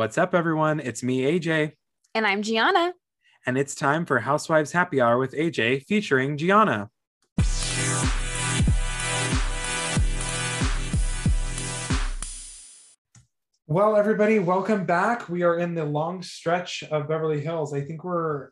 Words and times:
What's 0.00 0.16
up, 0.16 0.34
everyone? 0.34 0.80
It's 0.80 1.02
me, 1.02 1.24
AJ. 1.24 1.72
And 2.14 2.26
I'm 2.26 2.40
Gianna. 2.40 2.94
And 3.44 3.58
it's 3.58 3.74
time 3.74 4.06
for 4.06 4.20
Housewives 4.20 4.72
Happy 4.72 4.98
Hour 4.98 5.18
with 5.18 5.32
AJ 5.32 5.84
featuring 5.84 6.38
Gianna. 6.38 6.88
Well, 13.66 13.94
everybody, 13.94 14.38
welcome 14.38 14.86
back. 14.86 15.28
We 15.28 15.42
are 15.42 15.58
in 15.58 15.74
the 15.74 15.84
long 15.84 16.22
stretch 16.22 16.82
of 16.84 17.06
Beverly 17.06 17.42
Hills. 17.42 17.74
I 17.74 17.82
think 17.82 18.02
we're, 18.02 18.48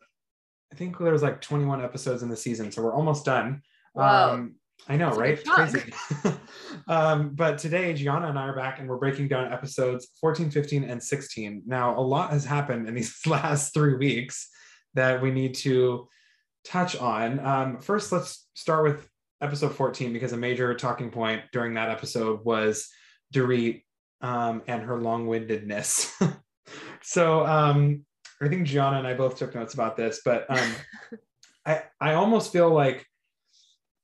I 0.71 0.77
think 0.77 0.99
there's 0.99 1.23
like 1.23 1.41
21 1.41 1.83
episodes 1.83 2.23
in 2.23 2.29
the 2.29 2.37
season, 2.37 2.71
so 2.71 2.83
we're 2.83 2.95
almost 2.95 3.25
done. 3.25 3.63
Um, 3.97 4.57
I 4.87 4.99
know, 4.99 5.17
That's 5.17 5.19
right? 5.19 5.45
Crazy. 5.47 5.93
um, 6.89 7.31
but 7.35 7.59
today, 7.59 7.93
Gianna 7.93 8.29
and 8.29 8.39
I 8.39 8.49
are 8.49 8.57
back 8.57 8.81
and 8.81 8.89
we're 8.89 8.97
breaking 8.97 9.29
down 9.29 9.53
episodes 9.53 10.09
14, 10.21 10.51
15, 10.51 10.85
and 10.85 11.03
16. 11.03 11.63
Now, 11.67 11.99
a 11.99 12.01
lot 12.01 12.31
has 12.31 12.45
happened 12.45 12.89
in 12.89 12.95
these 12.95 13.15
last 13.27 13.75
three 13.75 13.95
weeks 13.95 14.49
that 14.95 15.21
we 15.21 15.31
need 15.31 15.55
to 15.57 16.09
touch 16.65 16.97
on. 16.97 17.41
Um, 17.41 17.81
first, 17.81 18.11
let's 18.11 18.49
start 18.55 18.85
with 18.85 19.09
episode 19.41 19.75
14 19.75 20.13
because 20.13 20.33
a 20.33 20.37
major 20.37 20.75
talking 20.75 21.11
point 21.11 21.43
during 21.53 21.75
that 21.75 21.91
episode 21.91 22.45
was 22.45 22.89
Dorit 23.35 23.83
um, 24.21 24.63
and 24.67 24.83
her 24.83 24.99
long 24.99 25.27
windedness. 25.27 26.11
so 27.03 27.47
um, 27.47 28.05
I 28.41 28.49
think 28.49 28.67
Gianna 28.67 28.99
and 28.99 29.07
I 29.07 29.15
both 29.15 29.37
took 29.37 29.55
notes 29.55 29.75
about 29.75 29.97
this, 29.97 30.23
but 30.25 30.47
um, 30.49 30.71
I, 31.67 31.83
I 32.01 32.15
almost 32.15 32.51
feel 32.51 32.71
like 32.71 33.05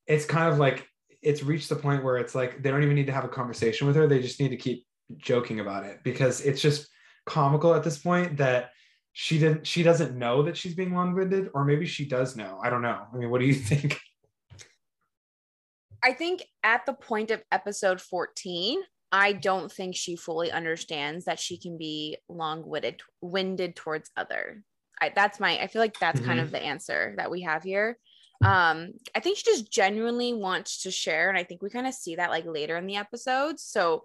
it's 0.07 0.27
kind 0.27 0.53
of 0.53 0.59
like 0.59 0.87
it's 1.25 1.43
reached 1.43 1.71
the 1.71 1.77
point 1.77 2.05
where 2.05 2.19
it's 2.19 2.35
like 2.35 2.63
they 2.63 2.71
don't 2.71 2.83
even 2.83 2.95
need 2.95 3.07
to 3.07 3.13
have 3.13 3.25
a 3.25 3.29
conversation 3.29 3.87
with 3.87 3.97
her. 3.97 4.07
They 4.07 4.21
just 4.21 4.39
need 4.39 4.51
to 4.51 4.57
keep 4.57 4.87
joking 5.17 5.61
about 5.61 5.85
it 5.85 6.01
because 6.05 6.43
it's 6.43 6.61
just 6.61 6.89
comical 7.27 7.75
at 7.75 7.83
this 7.83 7.99
point 7.99 8.37
that 8.37 8.71
she 9.15 9.39
didn't 9.39 9.67
she 9.67 9.83
doesn't 9.83 10.17
know 10.17 10.43
that 10.43 10.57
she's 10.57 10.75
being 10.75 10.95
long-winded 10.95 11.51
or 11.55 11.65
maybe 11.65 11.87
she 11.87 12.05
does 12.05 12.37
know. 12.37 12.61
I 12.63 12.69
don't 12.69 12.83
know. 12.83 13.01
I 13.13 13.17
mean, 13.17 13.31
what 13.31 13.41
do 13.41 13.47
you 13.47 13.55
think? 13.71 13.99
I 16.03 16.13
think 16.13 16.43
at 16.63 16.85
the 16.85 16.93
point 16.93 17.31
of 17.31 17.43
episode 17.51 18.01
14, 18.01 18.83
I 19.11 19.33
don't 19.33 19.73
think 19.73 19.97
she 19.97 20.17
fully 20.17 20.53
understands 20.53 21.25
that 21.25 21.41
she 21.41 21.59
can 21.59 21.79
be 21.79 22.19
long-winded 22.29 23.01
winded 23.23 23.77
towards 23.77 24.11
other. 24.17 24.63
I, 25.01 25.11
that's 25.15 25.41
my 25.41 25.59
I 25.59 25.69
feel 25.69 25.81
like 25.81 25.99
that's 25.99 26.21
mm-hmm. 26.21 26.29
kind 26.29 26.41
of 26.41 26.51
the 26.51 26.63
answer 26.63 27.15
that 27.17 27.31
we 27.31 27.43
have 27.43 27.63
here 27.63 27.99
um 28.45 28.93
i 29.15 29.21
think 29.21 29.37
she 29.37 29.45
just 29.45 29.71
genuinely 29.71 30.33
wants 30.33 30.83
to 30.83 30.91
share 30.91 31.29
and 31.29 31.39
i 31.39 31.43
think 31.43 31.63
we 31.63 31.71
kind 31.71 31.87
of 31.87 31.95
see 31.95 32.17
that 32.17 32.31
like 32.31 32.45
later 32.47 32.77
in 32.77 32.87
the 32.87 32.97
episodes 32.97 33.63
so 33.63 34.05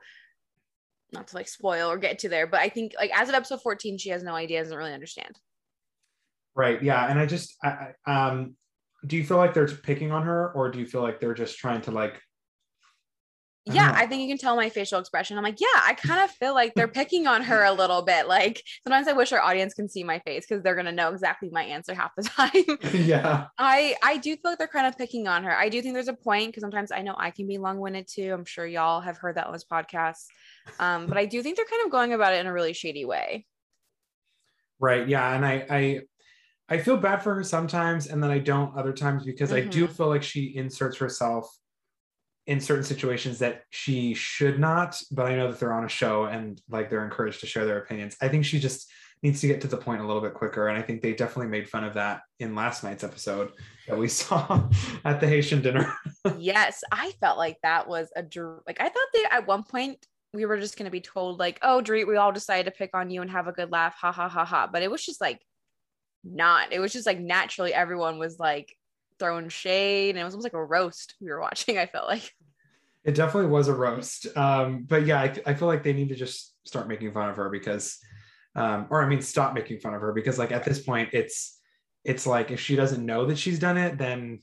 not 1.11 1.27
to 1.27 1.35
like 1.35 1.47
spoil 1.47 1.89
or 1.89 1.97
get 1.97 2.19
to 2.19 2.29
there 2.29 2.47
but 2.47 2.59
i 2.59 2.69
think 2.69 2.93
like 2.97 3.11
as 3.13 3.29
of 3.29 3.35
episode 3.35 3.61
14 3.61 3.97
she 3.97 4.09
has 4.09 4.23
no 4.23 4.33
idea 4.35 4.61
doesn't 4.61 4.77
really 4.77 4.93
understand. 4.93 5.37
Right 6.55 6.81
yeah 6.81 7.09
and 7.09 7.19
i 7.19 7.25
just 7.25 7.55
I, 7.63 7.93
um 8.05 8.55
do 9.05 9.15
you 9.15 9.23
feel 9.23 9.37
like 9.37 9.53
they're 9.53 9.67
picking 9.67 10.11
on 10.11 10.23
her 10.23 10.51
or 10.51 10.69
do 10.69 10.79
you 10.79 10.85
feel 10.85 11.01
like 11.01 11.19
they're 11.19 11.33
just 11.33 11.57
trying 11.57 11.81
to 11.81 11.91
like 11.91 12.21
yeah, 13.71 13.93
I 13.95 14.05
think 14.05 14.21
you 14.21 14.27
can 14.27 14.37
tell 14.37 14.55
my 14.55 14.69
facial 14.69 14.99
expression. 14.99 15.37
I'm 15.37 15.43
like, 15.43 15.59
yeah, 15.59 15.67
I 15.83 15.93
kind 15.93 16.23
of 16.23 16.31
feel 16.31 16.53
like 16.53 16.73
they're 16.73 16.87
picking 16.87 17.27
on 17.27 17.41
her 17.43 17.63
a 17.63 17.71
little 17.71 18.01
bit. 18.01 18.27
Like 18.27 18.63
sometimes 18.83 19.07
I 19.07 19.13
wish 19.13 19.31
our 19.31 19.41
audience 19.41 19.73
can 19.73 19.89
see 19.89 20.03
my 20.03 20.19
face 20.19 20.45
because 20.47 20.63
they're 20.63 20.75
gonna 20.75 20.91
know 20.91 21.09
exactly 21.11 21.49
my 21.51 21.63
answer 21.63 21.93
half 21.93 22.11
the 22.15 22.23
time. 22.23 22.51
yeah. 22.93 23.47
I 23.57 23.95
I 24.03 24.17
do 24.17 24.35
feel 24.35 24.51
like 24.51 24.57
they're 24.57 24.67
kind 24.67 24.87
of 24.87 24.97
picking 24.97 25.27
on 25.27 25.43
her. 25.43 25.55
I 25.55 25.69
do 25.69 25.81
think 25.81 25.93
there's 25.93 26.07
a 26.07 26.13
point 26.13 26.49
because 26.49 26.61
sometimes 26.61 26.91
I 26.91 27.01
know 27.01 27.15
I 27.17 27.31
can 27.31 27.47
be 27.47 27.57
long-winded 27.57 28.07
too. 28.07 28.31
I'm 28.33 28.45
sure 28.45 28.65
y'all 28.65 29.01
have 29.01 29.17
heard 29.17 29.35
that 29.35 29.47
on 29.47 29.53
this 29.53 29.65
podcast. 29.65 30.25
Um, 30.79 31.07
but 31.07 31.17
I 31.17 31.25
do 31.25 31.41
think 31.41 31.57
they're 31.57 31.65
kind 31.65 31.85
of 31.85 31.91
going 31.91 32.13
about 32.13 32.33
it 32.33 32.39
in 32.39 32.47
a 32.47 32.53
really 32.53 32.73
shady 32.73 33.05
way. 33.05 33.45
Right. 34.79 35.07
Yeah. 35.07 35.33
And 35.35 35.45
I 35.45 35.65
I 35.69 36.01
I 36.69 36.77
feel 36.77 36.97
bad 36.97 37.23
for 37.23 37.35
her 37.35 37.43
sometimes 37.43 38.07
and 38.07 38.23
then 38.23 38.31
I 38.31 38.39
don't 38.39 38.75
other 38.77 38.93
times 38.93 39.25
because 39.25 39.51
mm-hmm. 39.51 39.67
I 39.67 39.71
do 39.71 39.85
mm-hmm. 39.85 39.93
feel 39.93 40.07
like 40.07 40.23
she 40.23 40.55
inserts 40.55 40.97
herself 40.97 41.49
in 42.47 42.59
certain 42.59 42.83
situations 42.83 43.39
that 43.39 43.63
she 43.69 44.13
should 44.13 44.59
not, 44.59 44.99
but 45.11 45.25
I 45.25 45.35
know 45.35 45.51
that 45.51 45.59
they're 45.59 45.73
on 45.73 45.85
a 45.85 45.89
show 45.89 46.25
and 46.25 46.59
like 46.69 46.89
they're 46.89 47.05
encouraged 47.05 47.41
to 47.41 47.45
share 47.45 47.65
their 47.65 47.79
opinions. 47.79 48.15
I 48.21 48.27
think 48.27 48.45
she 48.45 48.59
just 48.59 48.89
needs 49.21 49.41
to 49.41 49.47
get 49.47 49.61
to 49.61 49.67
the 49.67 49.77
point 49.77 50.01
a 50.01 50.05
little 50.07 50.21
bit 50.21 50.33
quicker. 50.33 50.67
And 50.67 50.77
I 50.77 50.81
think 50.81 51.01
they 51.01 51.13
definitely 51.13 51.47
made 51.47 51.69
fun 51.69 51.83
of 51.83 51.93
that 51.95 52.21
in 52.39 52.55
last 52.55 52.83
night's 52.83 53.03
episode 53.03 53.51
that 53.87 53.97
we 53.97 54.07
saw 54.07 54.67
at 55.05 55.19
the 55.19 55.27
Haitian 55.27 55.61
dinner. 55.61 55.93
yes, 56.37 56.81
I 56.91 57.11
felt 57.19 57.37
like 57.37 57.57
that 57.63 57.87
was 57.87 58.09
a 58.15 58.23
like 58.65 58.79
I 58.79 58.89
thought 58.89 59.07
that 59.13 59.29
at 59.31 59.47
one 59.47 59.63
point 59.63 60.05
we 60.33 60.45
were 60.45 60.59
just 60.59 60.77
gonna 60.77 60.89
be 60.89 61.01
told 61.01 61.39
like, 61.39 61.59
oh, 61.61 61.81
Dorit, 61.83 62.07
we 62.07 62.17
all 62.17 62.31
decided 62.31 62.65
to 62.65 62.77
pick 62.77 62.91
on 62.93 63.09
you 63.09 63.21
and 63.21 63.31
have 63.31 63.47
a 63.47 63.51
good 63.51 63.71
laugh, 63.71 63.95
ha 63.95 64.11
ha 64.11 64.29
ha 64.29 64.45
ha. 64.45 64.69
But 64.71 64.83
it 64.83 64.91
was 64.91 65.05
just 65.05 65.21
like 65.21 65.41
not. 66.23 66.71
It 66.71 66.79
was 66.79 66.93
just 66.93 67.05
like 67.05 67.19
naturally 67.19 67.73
everyone 67.73 68.19
was 68.19 68.39
like 68.39 68.75
throwing 69.19 69.49
shade 69.49 70.11
and 70.11 70.19
it 70.19 70.23
was 70.23 70.33
almost 70.33 70.45
like 70.45 70.53
a 70.53 70.63
roast 70.63 71.15
we 71.19 71.29
were 71.29 71.39
watching 71.39 71.77
i 71.77 71.85
felt 71.85 72.07
like. 72.07 72.33
It 73.05 73.15
definitely 73.15 73.49
was 73.49 73.69
a 73.69 73.73
roast. 73.73 74.27
Um, 74.37 74.83
but 74.83 75.05
yeah 75.05 75.21
I, 75.21 75.33
I, 75.45 75.53
feel 75.53 75.67
like 75.67 75.83
they 75.83 75.93
need 75.93 76.09
to 76.09 76.15
just 76.15 76.53
start 76.67 76.87
making 76.87 77.11
fun 77.13 77.29
of 77.29 77.37
her 77.37 77.49
because 77.49 77.97
um, 78.55 78.87
or 78.89 79.03
i 79.03 79.07
mean 79.07 79.21
stop 79.21 79.53
making 79.53 79.79
fun 79.79 79.93
of 79.93 80.01
her 80.01 80.11
because 80.11 80.37
like 80.37 80.51
at 80.51 80.63
this 80.63 80.79
point 80.79 81.09
it's 81.13 81.59
it's 82.03 82.27
like 82.27 82.51
if 82.51 82.59
she 82.59 82.75
doesn't 82.75 83.05
know 83.05 83.25
that 83.25 83.37
she's 83.37 83.59
done 83.59 83.77
it 83.77 83.97
then 83.97 84.39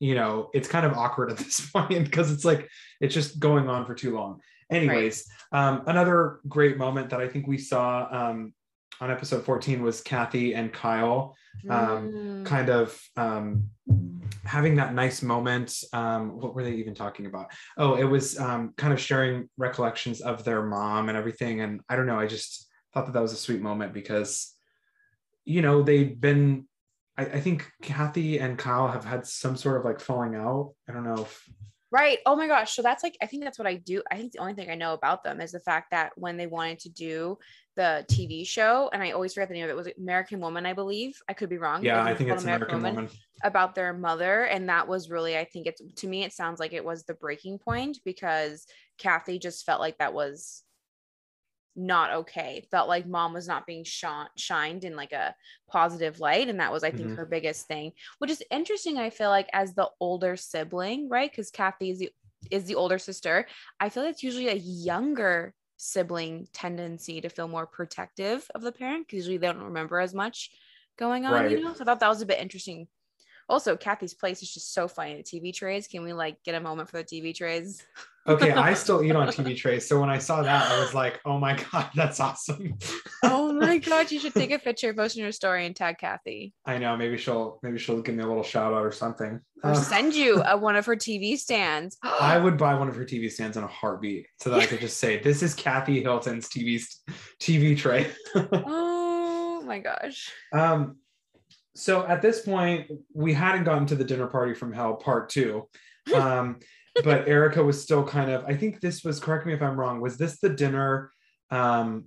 you 0.00 0.14
know 0.14 0.50
it's 0.54 0.68
kind 0.68 0.86
of 0.86 0.94
awkward 0.94 1.30
at 1.30 1.38
this 1.44 1.60
point 1.70 2.04
because 2.04 2.32
it's 2.32 2.44
like 2.44 2.68
it's 3.00 3.14
just 3.14 3.38
going 3.38 3.68
on 3.68 3.86
for 3.86 3.94
too 3.94 4.14
long. 4.14 4.40
Anyways 4.70 5.30
right. 5.52 5.66
um, 5.66 5.82
another 5.86 6.40
great 6.46 6.76
moment 6.76 7.10
that 7.10 7.20
i 7.20 7.28
think 7.28 7.46
we 7.46 7.58
saw 7.58 8.06
um, 8.10 8.52
on 9.00 9.10
episode 9.10 9.44
14 9.44 9.82
was 9.82 10.00
Kathy 10.00 10.54
and 10.54 10.72
Kyle 10.72 11.36
um, 11.68 12.12
mm. 12.12 12.46
kind 12.46 12.68
of 12.68 13.00
um, 13.16 13.70
having 14.44 14.76
that 14.76 14.94
nice 14.94 15.22
moment. 15.22 15.74
Um, 15.92 16.40
what 16.40 16.54
were 16.54 16.64
they 16.64 16.74
even 16.74 16.94
talking 16.94 17.26
about? 17.26 17.50
Oh, 17.76 17.94
it 17.94 18.04
was 18.04 18.38
um, 18.38 18.74
kind 18.76 18.92
of 18.92 19.00
sharing 19.00 19.48
recollections 19.56 20.20
of 20.20 20.44
their 20.44 20.62
mom 20.62 21.08
and 21.08 21.18
everything. 21.18 21.60
And 21.60 21.80
I 21.88 21.96
don't 21.96 22.06
know, 22.06 22.18
I 22.18 22.26
just 22.26 22.68
thought 22.92 23.06
that 23.06 23.12
that 23.12 23.22
was 23.22 23.32
a 23.32 23.36
sweet 23.36 23.60
moment 23.60 23.92
because, 23.92 24.54
you 25.44 25.62
know, 25.62 25.82
they've 25.82 26.18
been, 26.18 26.66
I, 27.16 27.24
I 27.24 27.40
think 27.40 27.70
Kathy 27.82 28.38
and 28.38 28.58
Kyle 28.58 28.88
have 28.88 29.04
had 29.04 29.26
some 29.26 29.56
sort 29.56 29.78
of 29.78 29.84
like 29.84 30.00
falling 30.00 30.34
out. 30.34 30.74
I 30.88 30.92
don't 30.92 31.04
know 31.04 31.22
if 31.22 31.44
Right. 31.90 32.18
Oh 32.26 32.36
my 32.36 32.46
gosh. 32.46 32.74
So 32.74 32.82
that's 32.82 33.02
like, 33.02 33.16
I 33.22 33.26
think 33.26 33.44
that's 33.44 33.58
what 33.58 33.66
I 33.66 33.76
do. 33.76 34.02
I 34.10 34.16
think 34.16 34.32
the 34.32 34.40
only 34.40 34.52
thing 34.52 34.70
I 34.70 34.74
know 34.74 34.92
about 34.92 35.24
them 35.24 35.40
is 35.40 35.52
the 35.52 35.60
fact 35.60 35.90
that 35.90 36.12
when 36.16 36.36
they 36.36 36.46
wanted 36.46 36.80
to 36.80 36.90
do 36.90 37.38
the 37.76 38.04
TV 38.10 38.46
show, 38.46 38.90
and 38.92 39.02
I 39.02 39.12
always 39.12 39.32
forget 39.32 39.48
the 39.48 39.54
name 39.54 39.64
of 39.64 39.70
it, 39.70 39.76
was 39.76 39.88
American 39.98 40.40
Woman, 40.40 40.66
I 40.66 40.74
believe. 40.74 41.18
I 41.30 41.32
could 41.32 41.48
be 41.48 41.56
wrong. 41.56 41.82
Yeah, 41.82 42.04
I 42.04 42.14
think 42.14 42.28
it's 42.28 42.42
American, 42.42 42.76
American 42.76 42.82
Woman, 42.82 42.94
Woman, 43.06 43.18
About 43.42 43.74
their 43.74 43.94
mother. 43.94 44.42
And 44.42 44.68
that 44.68 44.86
was 44.86 45.08
really, 45.08 45.38
I 45.38 45.44
think 45.44 45.66
it's, 45.66 45.80
to 45.80 46.06
me, 46.06 46.24
it 46.24 46.34
sounds 46.34 46.60
like 46.60 46.74
it 46.74 46.84
was 46.84 47.04
the 47.04 47.14
breaking 47.14 47.58
point 47.58 48.00
because 48.04 48.66
Kathy 48.98 49.38
just 49.38 49.64
felt 49.64 49.80
like 49.80 49.96
that 49.96 50.12
was 50.12 50.64
not 51.78 52.12
okay 52.12 52.66
felt 52.70 52.88
like 52.88 53.06
mom 53.06 53.32
was 53.32 53.46
not 53.46 53.66
being 53.66 53.84
shone, 53.84 54.26
shined 54.36 54.84
in 54.84 54.96
like 54.96 55.12
a 55.12 55.34
positive 55.70 56.18
light 56.18 56.48
and 56.48 56.58
that 56.58 56.72
was 56.72 56.82
i 56.82 56.90
think 56.90 57.06
mm-hmm. 57.06 57.14
her 57.14 57.24
biggest 57.24 57.66
thing 57.68 57.92
which 58.18 58.30
is 58.30 58.42
interesting 58.50 58.98
i 58.98 59.08
feel 59.08 59.30
like 59.30 59.48
as 59.52 59.74
the 59.74 59.88
older 60.00 60.36
sibling 60.36 61.08
right 61.08 61.30
because 61.30 61.50
kathy 61.50 61.90
is 61.90 61.98
the 62.00 62.10
is 62.50 62.64
the 62.64 62.74
older 62.74 62.98
sister 62.98 63.46
i 63.78 63.88
feel 63.88 64.02
like 64.02 64.12
it's 64.12 64.22
usually 64.22 64.48
a 64.48 64.54
younger 64.54 65.54
sibling 65.76 66.48
tendency 66.52 67.20
to 67.20 67.28
feel 67.28 67.46
more 67.46 67.66
protective 67.66 68.44
of 68.54 68.62
the 68.62 68.72
parent 68.72 69.06
because 69.06 69.18
usually 69.18 69.36
they 69.36 69.46
don't 69.46 69.62
remember 69.62 70.00
as 70.00 70.12
much 70.12 70.50
going 70.98 71.24
on 71.24 71.32
right. 71.32 71.50
you 71.52 71.60
know 71.60 71.72
so 71.72 71.82
i 71.82 71.84
thought 71.84 72.00
that 72.00 72.08
was 72.08 72.22
a 72.22 72.26
bit 72.26 72.40
interesting 72.40 72.88
also, 73.50 73.76
Kathy's 73.76 74.12
place 74.12 74.42
is 74.42 74.52
just 74.52 74.74
so 74.74 74.86
funny. 74.86 75.16
The 75.16 75.22
TV 75.22 75.54
trays. 75.54 75.88
Can 75.88 76.02
we 76.02 76.12
like 76.12 76.42
get 76.44 76.54
a 76.54 76.60
moment 76.60 76.90
for 76.90 76.98
the 76.98 77.04
TV 77.04 77.34
trays? 77.34 77.82
okay, 78.28 78.52
I 78.52 78.74
still 78.74 79.02
eat 79.02 79.14
on 79.16 79.28
TV 79.28 79.56
trays. 79.56 79.88
So 79.88 80.00
when 80.00 80.10
I 80.10 80.18
saw 80.18 80.42
that, 80.42 80.70
I 80.70 80.80
was 80.80 80.94
like, 80.94 81.20
oh 81.24 81.38
my 81.38 81.58
God, 81.72 81.90
that's 81.94 82.20
awesome. 82.20 82.74
oh 83.22 83.52
my 83.52 83.78
God. 83.78 84.10
You 84.10 84.20
should 84.20 84.34
take 84.34 84.50
a 84.50 84.58
picture, 84.58 84.92
post 84.94 85.16
in 85.16 85.22
your 85.22 85.32
story 85.32 85.66
and 85.66 85.74
tag 85.74 85.98
Kathy. 85.98 86.52
I 86.66 86.78
know. 86.78 86.96
Maybe 86.96 87.16
she'll 87.16 87.58
maybe 87.62 87.78
she'll 87.78 88.00
give 88.02 88.14
me 88.14 88.22
a 88.22 88.26
little 88.26 88.42
shout 88.42 88.72
out 88.72 88.84
or 88.84 88.92
something. 88.92 89.40
Or 89.64 89.74
send 89.74 90.14
you 90.14 90.42
a, 90.44 90.56
one 90.56 90.76
of 90.76 90.86
her 90.86 90.94
TV 90.94 91.36
stands. 91.36 91.96
I 92.02 92.38
would 92.38 92.56
buy 92.56 92.74
one 92.74 92.88
of 92.88 92.96
her 92.96 93.04
TV 93.04 93.30
stands 93.30 93.56
in 93.56 93.64
a 93.64 93.68
heartbeat 93.68 94.26
so 94.40 94.50
that 94.50 94.60
I 94.60 94.66
could 94.66 94.80
just 94.80 94.98
say, 94.98 95.18
this 95.20 95.42
is 95.42 95.54
Kathy 95.54 96.02
Hilton's 96.02 96.48
TV 96.48 96.84
TV 97.40 97.76
tray. 97.76 98.10
oh 98.34 99.62
my 99.66 99.78
gosh. 99.78 100.30
Um 100.52 100.96
so 101.74 102.04
at 102.06 102.22
this 102.22 102.40
point, 102.40 102.90
we 103.14 103.32
hadn't 103.32 103.62
gotten 103.62 103.86
to 103.86 103.94
the 103.94 104.02
dinner 104.02 104.26
party 104.26 104.52
from 104.52 104.72
hell 104.72 104.96
part 104.96 105.28
two. 105.28 105.68
Um, 106.12 106.58
but 107.04 107.28
Erika 107.28 107.62
was 107.62 107.82
still 107.82 108.04
kind 108.04 108.30
of, 108.30 108.44
I 108.44 108.54
think 108.54 108.80
this 108.80 109.04
was, 109.04 109.20
correct 109.20 109.46
me 109.46 109.52
if 109.52 109.62
I'm 109.62 109.78
wrong, 109.78 110.00
was 110.00 110.16
this 110.16 110.40
the 110.40 110.48
dinner 110.48 111.12
um, 111.50 112.06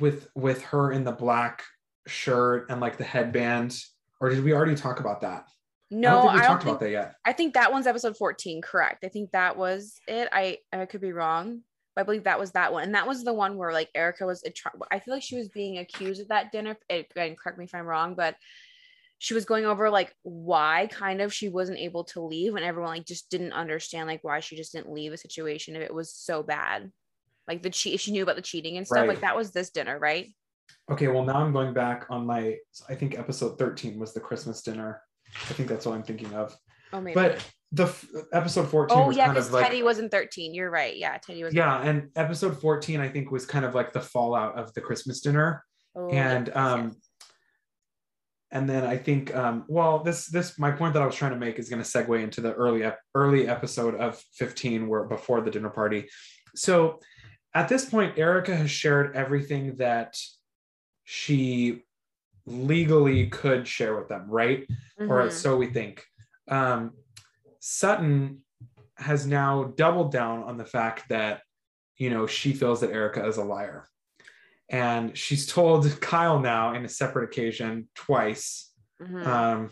with 0.00 0.28
with 0.34 0.62
her 0.64 0.92
in 0.92 1.04
the 1.04 1.12
black 1.12 1.64
shirt 2.06 2.70
and 2.70 2.80
like 2.80 2.96
the 2.96 3.04
headband? 3.04 3.78
Or 4.20 4.30
did 4.30 4.42
we 4.42 4.54
already 4.54 4.74
talk 4.74 5.00
about 5.00 5.20
that? 5.20 5.46
No, 5.90 6.08
I 6.08 6.12
don't 6.12 6.22
think 6.22 6.32
we 6.32 6.40
I 6.40 6.46
talked 6.46 6.62
think, 6.62 6.70
about 6.70 6.80
that 6.80 6.90
yet. 6.90 7.14
I 7.24 7.32
think 7.32 7.54
that 7.54 7.70
one's 7.70 7.86
episode 7.86 8.16
14, 8.16 8.60
correct. 8.62 9.04
I 9.04 9.08
think 9.08 9.30
that 9.32 9.56
was 9.56 10.00
it. 10.08 10.28
I 10.32 10.58
I 10.72 10.86
could 10.86 11.00
be 11.00 11.12
wrong. 11.12 11.62
I 11.96 12.02
believe 12.02 12.24
that 12.24 12.38
was 12.38 12.52
that 12.52 12.72
one. 12.72 12.82
And 12.82 12.94
that 12.94 13.06
was 13.06 13.24
the 13.24 13.32
one 13.32 13.56
where 13.56 13.72
like 13.72 13.88
Erika 13.94 14.26
was, 14.26 14.44
I 14.90 14.98
feel 14.98 15.14
like 15.14 15.22
she 15.22 15.36
was 15.36 15.48
being 15.48 15.78
accused 15.78 16.20
at 16.20 16.28
that 16.28 16.52
dinner. 16.52 16.76
Again, 16.90 17.36
correct 17.36 17.58
me 17.58 17.64
if 17.64 17.74
I'm 17.74 17.86
wrong, 17.86 18.14
but 18.14 18.36
she 19.18 19.34
was 19.34 19.44
going 19.44 19.64
over 19.64 19.88
like 19.88 20.14
why 20.22 20.88
kind 20.90 21.20
of 21.20 21.32
she 21.32 21.48
wasn't 21.48 21.78
able 21.78 22.04
to 22.04 22.20
leave 22.20 22.54
and 22.54 22.64
everyone 22.64 22.90
like 22.90 23.06
just 23.06 23.30
didn't 23.30 23.52
understand 23.52 24.06
like 24.06 24.22
why 24.22 24.40
she 24.40 24.56
just 24.56 24.72
didn't 24.72 24.92
leave 24.92 25.12
a 25.12 25.16
situation 25.16 25.76
if 25.76 25.82
it 25.82 25.94
was 25.94 26.12
so 26.12 26.42
bad. 26.42 26.90
Like 27.48 27.62
the 27.62 27.70
cheat, 27.70 28.00
she 28.00 28.12
knew 28.12 28.24
about 28.24 28.36
the 28.36 28.42
cheating 28.42 28.76
and 28.76 28.86
stuff. 28.86 28.98
Right. 28.98 29.08
Like 29.08 29.20
that 29.20 29.36
was 29.36 29.52
this 29.52 29.70
dinner, 29.70 29.98
right? 29.98 30.28
Okay, 30.90 31.08
well 31.08 31.24
now 31.24 31.36
I'm 31.36 31.52
going 31.52 31.72
back 31.72 32.06
on 32.10 32.26
my. 32.26 32.56
I 32.88 32.94
think 32.94 33.18
episode 33.18 33.58
13 33.58 33.98
was 33.98 34.12
the 34.12 34.20
Christmas 34.20 34.62
dinner. 34.62 35.00
I 35.48 35.52
think 35.52 35.68
that's 35.68 35.86
what 35.86 35.94
I'm 35.94 36.02
thinking 36.02 36.32
of. 36.34 36.56
Oh, 36.92 37.00
maybe. 37.00 37.14
But 37.14 37.44
the 37.72 37.84
f- 37.84 38.06
episode 38.32 38.68
14 38.68 38.96
oh 38.96 39.10
yeah 39.10 39.28
because 39.28 39.50
teddi 39.50 39.82
wasn't 39.82 40.10
13 40.10 40.54
you're 40.54 40.70
right 40.70 40.96
yeah 40.96 41.18
teddi 41.18 41.42
was 41.42 41.52
yeah 41.52 41.82
and 41.82 42.08
episode 42.14 42.58
14 42.60 43.00
i 43.00 43.08
think 43.08 43.32
was 43.32 43.44
kind 43.44 43.64
of 43.64 43.74
like 43.74 43.92
the 43.92 44.00
fallout 44.00 44.56
of 44.56 44.72
the 44.74 44.80
christmas 44.80 45.20
dinner 45.20 45.64
oh, 45.96 46.08
and 46.10 46.46
yes, 46.46 46.56
um 46.56 46.84
yes. 46.84 47.05
And 48.52 48.68
then 48.68 48.84
i 48.84 48.96
think 48.96 49.34
um 49.34 49.64
well 49.68 50.02
this 50.02 50.28
this 50.28 50.58
my 50.58 50.70
point 50.70 50.94
that 50.94 51.02
i 51.02 51.06
was 51.06 51.14
trying 51.14 51.32
to 51.32 51.38
make 51.38 51.58
is 51.58 51.68
going 51.68 51.82
to 51.82 51.88
segue 51.88 52.22
into 52.22 52.40
the 52.40 52.54
early 52.54 52.88
early 53.14 53.48
episode 53.48 53.94
of 53.96 54.22
15 54.34 54.88
where 54.88 55.04
before 55.04 55.40
the 55.40 55.50
dinner 55.50 55.68
party 55.68 56.08
so 56.54 57.00
at 57.54 57.68
this 57.68 57.84
point 57.84 58.18
Erika 58.18 58.54
has 58.54 58.70
shared 58.70 59.16
everything 59.16 59.76
that 59.76 60.16
she 61.04 61.84
legally 62.46 63.26
could 63.26 63.66
share 63.66 63.96
with 63.96 64.08
them 64.08 64.26
right 64.28 64.66
mm-hmm. 65.00 65.10
or 65.10 65.28
so 65.30 65.56
we 65.56 65.66
think 65.66 66.04
um 66.48 66.92
Sutton 67.60 68.42
has 68.96 69.26
now 69.26 69.64
doubled 69.76 70.12
down 70.12 70.42
on 70.44 70.56
the 70.56 70.64
fact 70.64 71.08
that, 71.08 71.42
you 71.96 72.10
know, 72.10 72.26
she 72.26 72.52
feels 72.52 72.80
that 72.80 72.90
Erika 72.90 73.26
is 73.26 73.36
a 73.36 73.44
liar. 73.44 73.88
And 74.68 75.16
she's 75.16 75.46
told 75.46 76.00
Kyle 76.00 76.40
now 76.40 76.74
in 76.74 76.84
a 76.84 76.88
separate 76.88 77.24
occasion 77.24 77.88
twice. 77.94 78.72
Mm-hmm. 79.00 79.26
Um, 79.26 79.70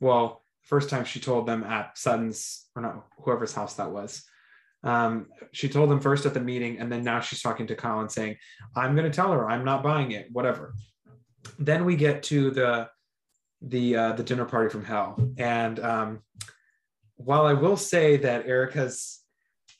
well, 0.00 0.42
first 0.62 0.90
time 0.90 1.04
she 1.04 1.20
told 1.20 1.46
them 1.46 1.64
at 1.64 1.98
Sutton's, 1.98 2.66
or 2.74 2.82
not, 2.82 3.06
whoever's 3.18 3.52
house 3.52 3.74
that 3.74 3.90
was. 3.90 4.24
Um, 4.84 5.26
she 5.52 5.68
told 5.68 5.90
them 5.90 6.00
first 6.00 6.26
at 6.26 6.34
the 6.34 6.40
meeting, 6.40 6.78
and 6.78 6.90
then 6.90 7.04
now 7.04 7.20
she's 7.20 7.42
talking 7.42 7.66
to 7.68 7.76
Kyle 7.76 8.00
and 8.00 8.10
saying, 8.10 8.36
I'm 8.74 8.96
going 8.96 9.08
to 9.08 9.14
tell 9.14 9.32
her 9.32 9.48
I'm 9.48 9.64
not 9.64 9.82
buying 9.82 10.12
it, 10.12 10.28
whatever. 10.32 10.74
Then 11.58 11.84
we 11.84 11.96
get 11.96 12.22
to 12.24 12.50
the 12.50 12.88
the 13.64 13.96
uh, 13.96 14.12
the 14.12 14.24
dinner 14.24 14.44
party 14.44 14.70
from 14.70 14.84
hell, 14.84 15.16
and 15.38 15.78
um, 15.78 16.20
while 17.16 17.46
I 17.46 17.52
will 17.52 17.76
say 17.76 18.16
that 18.16 18.46
Erika's 18.46 19.20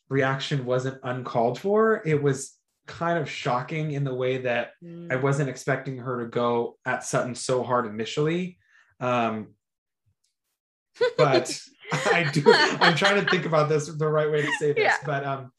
reaction 0.08 0.64
wasn't 0.64 1.00
uncalled 1.02 1.58
for, 1.58 2.02
it 2.06 2.22
was 2.22 2.52
kind 2.86 3.18
of 3.18 3.28
shocking 3.28 3.92
in 3.92 4.04
the 4.04 4.14
way 4.14 4.38
that 4.38 4.72
mm. 4.82 5.12
I 5.12 5.16
wasn't 5.16 5.48
expecting 5.48 5.98
her 5.98 6.22
to 6.22 6.28
go 6.28 6.78
at 6.84 7.04
Sutton 7.04 7.34
so 7.34 7.62
hard 7.62 7.86
initially. 7.86 8.58
Um, 9.00 9.54
but 11.16 11.60
I 11.92 12.30
do, 12.32 12.44
I'm 12.46 12.94
trying 12.94 13.24
to 13.24 13.30
think 13.30 13.46
about 13.46 13.68
this 13.68 13.86
the 13.86 14.08
right 14.08 14.30
way 14.30 14.42
to 14.42 14.52
say 14.58 14.72
this, 14.72 14.84
yeah. 14.84 14.96
but 15.04 15.24
um, 15.24 15.52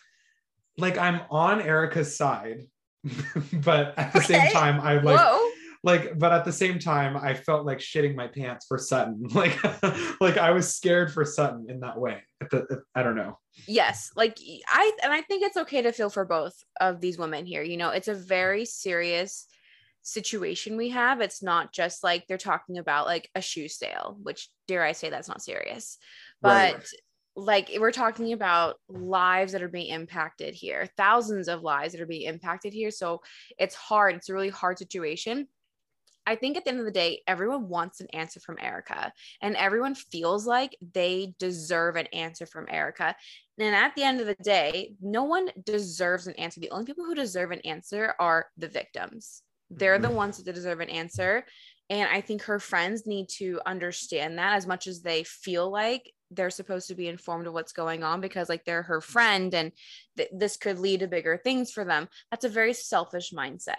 like 0.78 0.98
I'm 0.98 1.22
on 1.30 1.62
Erika's 1.62 2.16
side, 2.16 2.64
but 3.54 3.98
at 3.98 4.14
the 4.14 4.20
okay. 4.20 4.28
same 4.28 4.52
time, 4.52 4.80
I 4.81 5.00
like. 5.00 5.20
Whoa 5.20 5.43
like 5.83 6.18
but 6.18 6.31
at 6.31 6.45
the 6.45 6.51
same 6.51 6.80
time 6.80 7.18
i 7.18 7.33
felt 7.33 7.65
like 7.65 7.80
shitting 7.80 8.15
my 8.15 8.27
pants 8.27 8.65
for 8.65 8.77
sutton. 8.77 9.27
Like 9.33 9.62
like 10.21 10.38
i 10.38 10.51
was 10.51 10.74
scared 10.74 11.12
for 11.12 11.25
sutton 11.25 11.65
in 11.69 11.81
that 11.81 12.00
way 12.00 12.21
the, 12.51 12.83
i 12.95 13.03
don't 13.03 13.15
know. 13.15 13.39
Yes 13.68 14.12
like 14.15 14.38
i 14.68 14.91
and 15.03 15.12
i 15.12 15.21
think 15.21 15.44
it's 15.44 15.57
okay 15.57 15.81
to 15.81 15.91
feel 15.91 16.09
for 16.09 16.25
both 16.25 16.56
of 16.80 17.01
these 17.01 17.18
women 17.18 17.45
here 17.45 17.63
you 17.63 17.77
know? 17.77 17.89
It's 17.89 18.07
a 18.07 18.15
very 18.15 18.65
serious 18.65 19.47
situation 20.06 20.75
we 20.75 20.89
have. 20.89 21.21
It's 21.21 21.41
not 21.41 21.71
just 21.71 22.03
like 22.03 22.27
they're 22.27 22.38
talking 22.38 22.77
about 22.77 23.06
like 23.06 23.29
a 23.36 23.41
shoe 23.41 23.68
sale 23.68 24.18
which 24.21 24.50
dare 24.68 24.83
i 24.83 24.91
say 24.94 25.09
that's 25.09 25.29
not 25.29 25.41
serious. 25.41 25.97
But 26.41 26.74
right. 26.75 26.88
like 27.36 27.71
we're 27.79 27.91
talking 27.91 28.33
about 28.33 28.75
lives 28.88 29.53
that 29.53 29.63
are 29.63 29.69
being 29.69 29.88
impacted 29.88 30.53
here 30.53 30.89
thousands 30.97 31.47
of 31.47 31.62
lives 31.62 31.94
that 31.94 32.01
are 32.01 32.06
being 32.06 32.27
impacted 32.27 32.74
here. 32.74 32.91
So 32.91 33.21
it's 33.57 33.75
hard 33.75 34.15
it's 34.15 34.29
a 34.29 34.33
really 34.33 34.50
hard 34.50 34.77
situation 34.77 35.47
I 36.25 36.36
think 36.36 36.58
at 36.58 36.64
the 36.64 36.72
end 36.72 36.80
of 36.80 36.86
the 36.86 36.92
day, 36.92 37.22
everyone 37.28 37.68
wants 37.68 38.00
an 38.00 38.08
answer 38.14 38.40
from 38.40 38.58
Erika 38.62 39.12
and 39.42 39.56
everyone 39.56 39.96
feels 39.96 40.46
like 40.46 40.78
they 40.94 41.34
deserve 41.40 41.96
an 41.96 42.08
answer 42.08 42.46
from 42.46 42.68
Erika. 42.70 43.16
And 43.60 43.75
at 43.75 43.96
the 43.96 44.04
end 44.04 44.20
of 44.20 44.28
the 44.28 44.36
day, 44.36 44.94
no 45.02 45.24
one 45.24 45.50
deserves 45.64 46.28
an 46.28 46.36
answer. 46.36 46.60
The 46.60 46.72
only 46.72 46.86
people 46.86 47.06
who 47.06 47.16
deserve 47.16 47.52
an 47.52 47.62
answer 47.62 48.16
are 48.20 48.48
the 48.58 48.68
victims. 48.68 49.42
They're 49.70 50.00
the 50.00 50.08
mm-hmm. 50.08 50.18
ones 50.18 50.44
that 50.44 50.54
deserve 50.54 50.80
an 50.80 50.90
answer. 50.90 51.46
And 51.90 52.10
I 52.10 52.22
think 52.22 52.44
her 52.44 52.60
friends 52.60 53.06
need 53.06 53.28
to 53.38 53.60
understand 53.66 54.38
that 54.38 54.56
as 54.56 54.66
much 54.66 54.88
as 54.88 55.02
they 55.02 55.24
feel 55.24 55.70
like 55.70 56.12
they're 56.31 56.50
supposed 56.50 56.88
to 56.88 56.96
be 56.96 57.08
informed 57.08 57.46
of 57.46 57.54
what's 57.54 57.74
going 57.74 58.04
on 58.04 58.22
because, 58.22 58.50
like, 58.50 58.66
they're 58.66 58.84
her 58.84 59.02
friend 59.02 59.54
and 59.54 59.72
th- 60.18 60.30
this 60.34 60.58
could 60.58 60.80
lead 60.80 61.02
to 61.02 61.08
bigger 61.08 61.38
things 61.38 61.72
for 61.72 61.84
them. 61.84 62.08
That's 62.31 62.46
a 62.46 62.50
very 62.50 62.74
selfish 62.74 63.31
mindset 63.31 63.78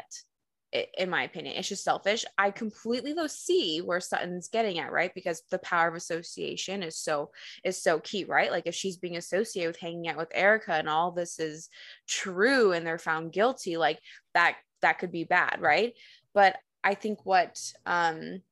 in 0.98 1.08
my 1.08 1.22
opinion. 1.22 1.56
It's 1.56 1.68
just 1.68 1.84
selfish. 1.84 2.24
I 2.36 2.50
completely 2.50 3.12
though 3.12 3.28
see 3.28 3.80
where 3.80 4.00
Sutton's 4.00 4.48
getting 4.48 4.78
at, 4.80 4.92
right? 4.92 5.14
Because 5.14 5.42
the 5.50 5.58
power 5.58 5.88
of 5.88 5.94
association 5.94 6.82
is 6.82 6.98
so 6.98 7.30
is 7.62 7.80
so 7.80 8.00
key, 8.00 8.24
right? 8.24 8.50
Like 8.50 8.66
if 8.66 8.74
she's 8.74 8.96
being 8.96 9.16
associated 9.16 9.68
with 9.68 9.80
hanging 9.80 10.08
out 10.08 10.16
with 10.16 10.32
Erika 10.34 10.72
and 10.72 10.88
all 10.88 11.12
this 11.12 11.38
is 11.38 11.68
true 12.08 12.72
and 12.72 12.84
they're 12.86 12.98
found 12.98 13.32
guilty, 13.32 13.76
like 13.76 14.00
that 14.34 14.56
that 14.82 14.98
could 14.98 15.12
be 15.12 15.24
bad, 15.24 15.58
right? 15.60 15.94
But 16.32 16.56
I 16.82 16.94
think 16.94 17.24
what 17.24 17.60
um 17.86 18.42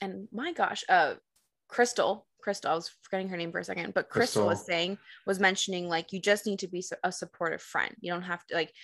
and 0.00 0.28
my 0.32 0.52
gosh, 0.52 0.84
uh 0.88 1.14
Crystal 1.68 2.26
Crystal, 2.44 2.70
I 2.70 2.74
was 2.74 2.90
forgetting 3.00 3.30
her 3.30 3.38
name 3.38 3.50
for 3.50 3.58
a 3.58 3.64
second, 3.64 3.94
but 3.94 4.10
Crystal, 4.10 4.42
Crystal, 4.42 4.46
was 4.46 4.66
saying, 4.66 4.98
was 5.26 5.40
mentioning 5.40 5.88
like 5.88 6.12
you 6.12 6.20
just 6.20 6.44
need 6.44 6.58
to 6.58 6.68
be 6.68 6.84
a 7.02 7.10
supportive 7.10 7.62
friend. 7.62 7.96
You 8.02 8.12
don't 8.12 8.20
have 8.20 8.46
to 8.48 8.54
like 8.54 8.74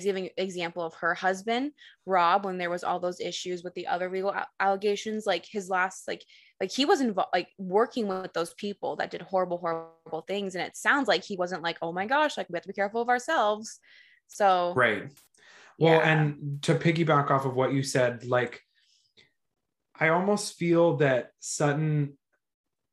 giving 0.00 0.30
example 0.36 0.82
of 0.82 0.94
her 0.94 1.14
husband, 1.14 1.70
Rob, 2.06 2.44
when 2.44 2.58
there 2.58 2.70
was 2.70 2.82
all 2.82 2.98
those 2.98 3.20
issues 3.20 3.62
with 3.62 3.72
the 3.74 3.86
other 3.86 4.10
legal 4.10 4.34
allegations, 4.58 5.26
like 5.26 5.46
his 5.46 5.70
last, 5.70 6.08
like, 6.08 6.24
like 6.60 6.72
he 6.72 6.84
was 6.84 7.00
involved, 7.00 7.30
like 7.32 7.46
working 7.56 8.08
with 8.08 8.32
those 8.32 8.52
people 8.54 8.96
that 8.96 9.12
did 9.12 9.22
horrible, 9.22 9.58
horrible 9.58 10.24
things. 10.26 10.56
And 10.56 10.66
it 10.66 10.76
sounds 10.76 11.06
like 11.06 11.22
he 11.22 11.36
wasn't 11.36 11.62
like, 11.62 11.78
oh 11.82 11.92
my 11.92 12.06
gosh, 12.06 12.36
like 12.36 12.48
we 12.48 12.56
have 12.56 12.64
to 12.64 12.68
be 12.68 12.74
careful 12.74 13.00
of 13.00 13.08
ourselves. 13.08 13.78
So, 14.26 14.72
right. 14.74 15.04
Well, 15.78 16.00
yeah. 16.00 16.08
and 16.08 16.60
to 16.62 16.74
piggyback 16.74 17.30
off 17.30 17.44
of 17.44 17.54
what 17.54 17.72
you 17.72 17.84
said, 17.84 18.24
like, 18.24 18.60
I 20.00 20.08
almost 20.08 20.58
feel 20.58 20.96
that 20.96 21.30
Sutton 21.38 22.18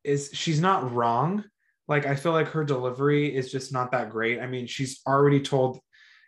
is 0.04 0.30
she's 0.32 0.60
not 0.60 0.92
wrong. 0.92 1.44
Like 1.88 2.06
I 2.06 2.14
feel 2.14 2.32
like 2.32 2.48
her 2.48 2.64
delivery 2.64 3.34
is 3.34 3.50
just 3.50 3.72
not 3.72 3.90
that 3.92 4.10
great. 4.10 4.40
I 4.40 4.46
mean, 4.46 4.66
she's 4.66 5.00
already 5.06 5.40
told, 5.40 5.78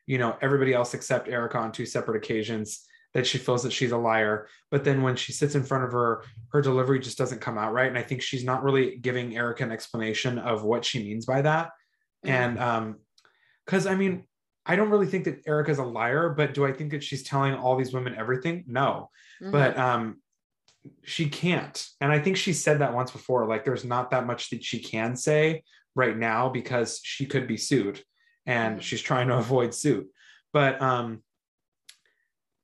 you 0.07 0.19
know, 0.19 0.37
everybody 0.43 0.75
else 0.75 0.95
except 0.95 1.28
Erika 1.28 1.59
on 1.59 1.73
two 1.73 1.87
separate 1.87 2.16
occasions 2.16 2.85
that 3.14 3.26
she 3.26 3.38
feels 3.38 3.62
that 3.62 3.73
she's 3.73 3.93
a 3.93 3.97
liar. 3.97 4.49
But 4.71 4.85
then 4.85 5.02
when 5.02 5.16
she 5.16 5.33
sits 5.33 5.54
in 5.54 5.62
front 5.62 5.85
of 5.85 5.93
her, 5.93 6.25
her 6.52 6.61
delivery 6.61 6.99
just 6.99 7.16
doesn't 7.16 7.40
come 7.40 7.57
out 7.57 7.73
right. 7.73 7.88
And 7.88 7.97
I 7.97 8.02
think 8.02 8.21
she's 8.21 8.45
not 8.45 8.64
really 8.64 8.97
giving 8.97 9.37
Erika 9.37 9.62
an 9.62 9.71
explanation 9.73 10.38
of 10.38 10.64
what 10.64 10.85
she 10.85 10.99
means 10.99 11.25
by 11.25 11.43
that. 11.43 11.71
Mm-hmm. 12.25 12.31
And 12.31 12.59
um, 12.59 12.97
because 13.64 13.87
I 13.87 13.95
mean, 13.95 14.25
I 14.66 14.76
don't 14.76 14.90
really 14.90 15.07
think 15.07 15.25
that 15.25 15.47
Erika's 15.47 15.78
a 15.78 15.85
liar, 15.85 16.31
but 16.31 16.54
do 16.54 16.66
I 16.66 16.73
think 16.73 16.90
that 16.90 17.04
she's 17.04 17.23
telling 17.23 17.54
all 17.54 17.76
these 17.76 17.93
women 17.93 18.14
everything? 18.16 18.64
No. 18.66 19.11
Mm-hmm. 19.40 19.52
But 19.52 19.78
um, 19.78 20.21
she 21.03 21.29
can't. 21.29 21.87
And 22.00 22.12
I 22.12 22.19
think 22.19 22.37
she 22.37 22.53
said 22.53 22.81
that 22.81 22.95
once 22.95 23.11
before 23.11 23.47
like 23.47 23.64
there's 23.64 23.85
not 23.85 24.11
that 24.11 24.26
much 24.26 24.50
that 24.50 24.64
she 24.64 24.81
can 24.81 25.17
say 25.17 25.62
right 25.95 26.17
now 26.17 26.49
because 26.49 27.00
she 27.03 27.26
could 27.26 27.47
be 27.47 27.57
sued 27.57 28.03
and 28.47 28.75
mm-hmm. 28.75 28.81
she's 28.81 29.03
trying 29.03 29.29
to 29.29 29.37
avoid 29.38 29.75
suit. 29.75 30.09
But 30.53 30.81
um 30.81 31.23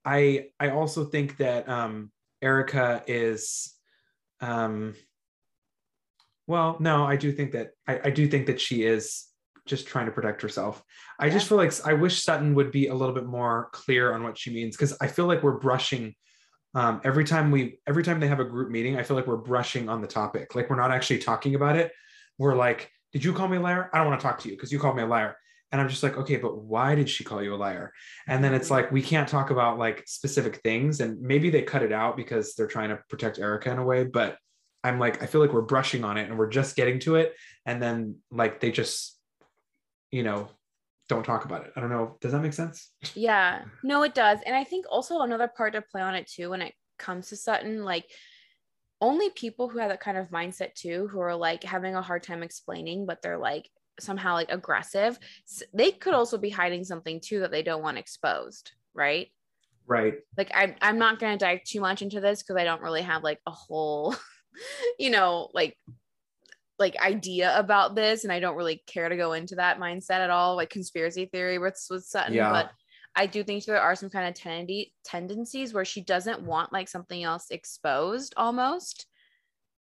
I 0.05 0.49
I 0.59 0.71
also 0.71 1.05
think 1.05 1.39
that 1.39 1.69
um 1.69 2.11
Erika 2.43 3.03
is 3.07 3.75
um 4.41 4.95
well 6.47 6.77
no 6.81 7.05
I 7.05 7.17
do 7.17 7.33
think 7.33 7.53
that 7.53 7.71
I, 7.87 8.00
I 8.05 8.11
do 8.11 8.27
think 8.27 8.47
that 8.47 8.61
she 8.61 8.85
is 8.85 9.27
just 9.67 9.87
trying 9.87 10.07
to 10.07 10.12
protect 10.12 10.43
herself. 10.43 10.83
I 11.19 11.27
yeah. 11.27 11.35
just 11.35 11.49
feel 11.49 11.59
like 11.59 11.73
I 11.87 11.93
wish 11.93 12.23
Sutton 12.23 12.55
would 12.55 12.73
be 12.73 12.89
a 12.89 12.95
little 12.95 13.15
bit 13.15 13.27
more 13.27 13.69
clear 13.73 14.12
on 14.12 14.23
what 14.25 14.37
she 14.37 14.53
means 14.53 14.77
because 14.77 14.97
I 15.00 15.07
feel 15.07 15.27
like 15.27 15.43
we're 15.43 15.59
brushing 15.59 16.15
um, 16.75 17.00
every 17.05 17.25
time 17.25 17.50
we 17.50 17.79
every 17.87 18.03
time 18.03 18.21
they 18.21 18.29
have 18.29 18.41
a 18.41 18.45
group 18.45 18.71
meeting 18.71 18.97
i 18.97 19.03
feel 19.03 19.17
like 19.17 19.27
we're 19.27 19.37
brushing 19.37 19.89
on 19.89 20.00
the 20.00 20.07
topic. 20.07 20.55
Like 20.55 20.71
we're 20.71 20.77
not 20.77 20.91
actually 20.91 21.19
talking 21.19 21.55
about 21.55 21.77
it. 21.77 21.93
We're 22.39 22.55
like 22.55 22.91
did 23.12 23.25
you 23.25 23.33
call 23.33 23.49
me 23.49 23.57
a 23.57 23.61
liar? 23.61 23.91
I 23.93 23.99
don't 23.99 24.07
want 24.07 24.21
to 24.21 24.25
talk 24.25 24.39
to 24.41 24.49
you 24.49 24.55
because 24.55 24.71
you 24.71 24.79
called 24.79 24.97
me 24.97 25.03
a 25.03 25.07
liar. 25.07 25.37
And 25.73 25.81
i'm 25.81 25.89
just 25.89 26.03
like 26.03 26.17
okay 26.17 26.37
but 26.37 26.59
why 26.59 26.97
did 26.97 27.09
she 27.09 27.25
call 27.25 27.43
you 27.43 27.55
a 27.55 27.57
liar? 27.57 27.93
And 28.27 28.43
then 28.43 28.55
it's 28.55 28.71
like 28.71 28.91
we 28.91 29.03
can't 29.03 29.29
talk 29.29 29.50
about 29.50 29.79
like 29.79 30.05
specific 30.07 30.57
things 30.62 31.00
and 31.00 31.21
maybe 31.21 31.50
they 31.50 31.62
cut 31.62 31.83
it 31.83 31.93
out 31.93 32.17
because 32.17 32.55
they're 32.55 32.67
trying 32.67 32.91
to 32.91 32.99
protect 33.09 33.39
erika 33.39 33.71
in 33.71 33.79
a 33.79 33.85
way 33.85 34.05
but 34.05 34.37
i'm 34.83 34.99
like 34.99 35.23
i 35.23 35.27
feel 35.27 35.41
like 35.41 35.53
we're 35.53 35.61
brushing 35.62 36.03
on 36.03 36.17
it 36.17 36.29
and 36.29 36.39
we're 36.39 36.49
just 36.49 36.77
getting 36.77 36.99
to 37.00 37.17
it. 37.17 37.35
And 37.67 37.83
then 37.83 38.17
like 38.31 38.61
they 38.61 38.73
just 38.73 39.17
you 40.11 40.25
know 40.25 40.49
don't 41.11 41.25
talk 41.25 41.45
about 41.45 41.67
it. 41.67 41.73
I 41.76 41.81
don't 41.81 41.90
know. 41.90 42.17
Does 42.21 42.33
that 42.33 42.40
make 42.40 42.55
sense? 42.55 42.93
Yeah, 43.14 43.64
no, 43.83 44.02
it 44.05 44.14
does. 44.14 44.38
And 44.47 44.57
I 44.57 44.64
think 44.64 44.87
also 44.88 45.21
another 45.21 45.49
part 45.49 45.75
to 45.75 45.83
play 45.83 46.00
on 46.00 46.14
it 46.14 46.26
too 46.26 46.50
when 46.50 46.62
it 46.62 46.73
comes 46.99 47.29
to 47.29 47.37
Sutton, 47.37 47.85
like 47.85 48.07
only 49.00 49.29
people 49.31 49.69
who 49.69 49.79
have 49.79 49.90
that 49.90 50.00
kind 50.00 50.17
of 50.17 50.31
mindset 50.31 50.75
too, 50.75 51.09
who 51.09 51.21
are 51.21 51.35
like 51.35 51.64
having 51.64 51.97
a 51.97 52.02
hard 52.02 52.23
time 52.23 52.43
explaining, 52.43 53.07
but 53.07 53.21
they're 53.23 53.38
like 53.38 53.69
somehow 53.99 54.35
like 54.35 54.50
aggressive, 54.50 55.19
they 55.75 55.90
could 55.90 56.14
also 56.14 56.38
be 56.38 56.50
hiding 56.50 56.85
something 56.85 57.21
too 57.21 57.40
that 57.40 57.50
they 57.50 57.62
don't 57.62 57.83
want 57.83 57.99
exposed, 57.99 58.73
right? 58.95 59.29
Right. 59.87 60.14
Like 60.38 60.52
I'm 60.55 60.76
I'm 60.81 60.99
not 60.99 61.19
going 61.19 61.37
to 61.37 61.45
dive 61.45 61.64
too 61.64 61.81
much 61.81 62.02
into 62.02 62.21
this 62.21 62.43
because 62.43 62.57
I 62.57 62.64
don't 62.64 62.83
really 62.83 63.02
have 63.02 63.25
like 63.25 63.40
a 63.47 63.50
whole, 63.50 64.14
you 64.99 65.11
know, 65.11 65.49
like 65.52 65.76
like 66.81 66.97
idea 66.97 67.57
about 67.57 67.95
this 67.95 68.25
and 68.25 68.33
I 68.33 68.41
don't 68.41 68.57
really 68.57 68.83
care 68.87 69.09
to 69.09 69.17
go 69.17 69.35
into 69.35 69.55
that 69.57 69.79
mindset 69.79 70.21
at 70.21 70.31
all, 70.31 70.57
like 70.57 70.71
conspiracy 70.71 71.27
theory 71.27 71.59
with, 71.59 71.81
with 71.91 72.05
Sutton. 72.05 72.35
Yeah. 72.35 72.51
But 72.51 72.71
I 73.15 73.27
do 73.27 73.45
think 73.45 73.65
there 73.65 73.81
are 73.81 73.95
some 73.95 74.11
kind 74.11 74.27
of 74.27 74.35
tendency 74.35 74.95
tendencies 75.05 75.75
where 75.75 75.85
she 75.85 76.01
doesn't 76.01 76.43
want 76.43 76.73
like 76.73 76.89
something 76.89 77.23
else 77.23 77.51
exposed 77.51 78.35
almost, 78.37 79.07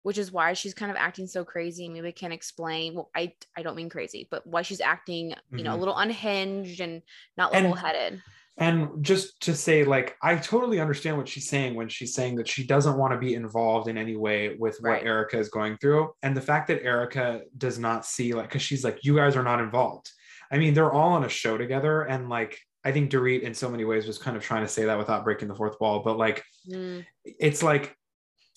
which 0.03 0.19
is 0.19 0.33
why 0.33 0.55
she's 0.55 0.75
kind 0.75 0.91
of 0.91 0.97
acting 0.97 1.27
so 1.27 1.45
crazy. 1.45 1.89
Maybe 1.89 2.09
I 2.09 2.13
can't 2.13 2.33
explain. 2.33 2.95
Well, 2.95 3.11
I 3.15 3.35
I 3.57 3.63
don't 3.63 3.77
mean 3.77 3.91
crazy, 3.91 4.27
but 4.31 4.47
why 4.47 4.63
she's 4.63 4.81
acting, 4.81 5.31
you 5.31 5.35
mm-hmm. 5.35 5.65
know, 5.65 5.71
a 5.71 5.73
mm-hmm. 5.73 5.81
little 5.81 5.97
unhinged 5.99 6.81
and 6.81 7.03
not 7.37 7.53
level 7.53 7.75
headed 7.75 8.23
and 8.59 8.89
just 9.03 9.41
to 9.41 9.55
say 9.55 9.85
like 9.85 10.17
i 10.23 10.35
totally 10.35 10.81
understand 10.81 11.17
what 11.17 11.29
she's 11.29 11.49
saying 11.49 11.75
when 11.75 11.89
she's 11.89 12.15
saying 12.15 12.35
that 12.35 12.49
she 12.49 12.67
doesn't 12.67 12.99
want 12.99 13.13
to 13.13 13.19
be 13.19 13.35
involved 13.35 13.89
in 13.89 13.97
any 13.97 14.17
way 14.17 14.57
with 14.59 14.77
what 14.81 14.91
right. 14.91 15.05
erika 15.05 15.39
is 15.39 15.49
going 15.49 15.77
through 15.79 16.11
and 16.23 16.37
the 16.37 16.41
fact 16.41 16.69
that 16.69 16.83
erika 16.83 17.41
does 17.57 17.79
not 17.79 18.05
see 18.05 18.35
like 18.35 18.49
because 18.49 18.63
she's 18.63 18.85
like 18.85 18.99
you 19.03 19.17
guys 19.17 19.37
are 19.37 19.43
not 19.43 19.61
involved 19.61 20.11
i 20.53 20.59
mean 20.59 20.75
they're 20.75 20.93
all 20.93 21.13
on 21.13 21.25
a 21.25 21.29
show 21.29 21.57
together 21.57 22.03
and 22.03 22.29
like 22.29 22.59
i 22.85 22.93
think 22.93 23.11
Dorit 23.11 23.43
in 23.43 23.55
so 23.55 23.69
many 23.69 23.85
ways 23.85 24.07
was 24.07 24.19
kind 24.19 24.37
of 24.37 24.43
trying 24.43 24.63
to 24.63 24.69
say 24.69 24.85
that 24.85 24.99
without 24.99 25.25
breaking 25.25 25.49
the 25.49 25.55
fourth 25.55 25.81
wall 25.81 26.01
but 26.01 26.19
like 26.19 26.45
mm. 26.69 27.05
it's 27.25 27.63
like 27.63 27.97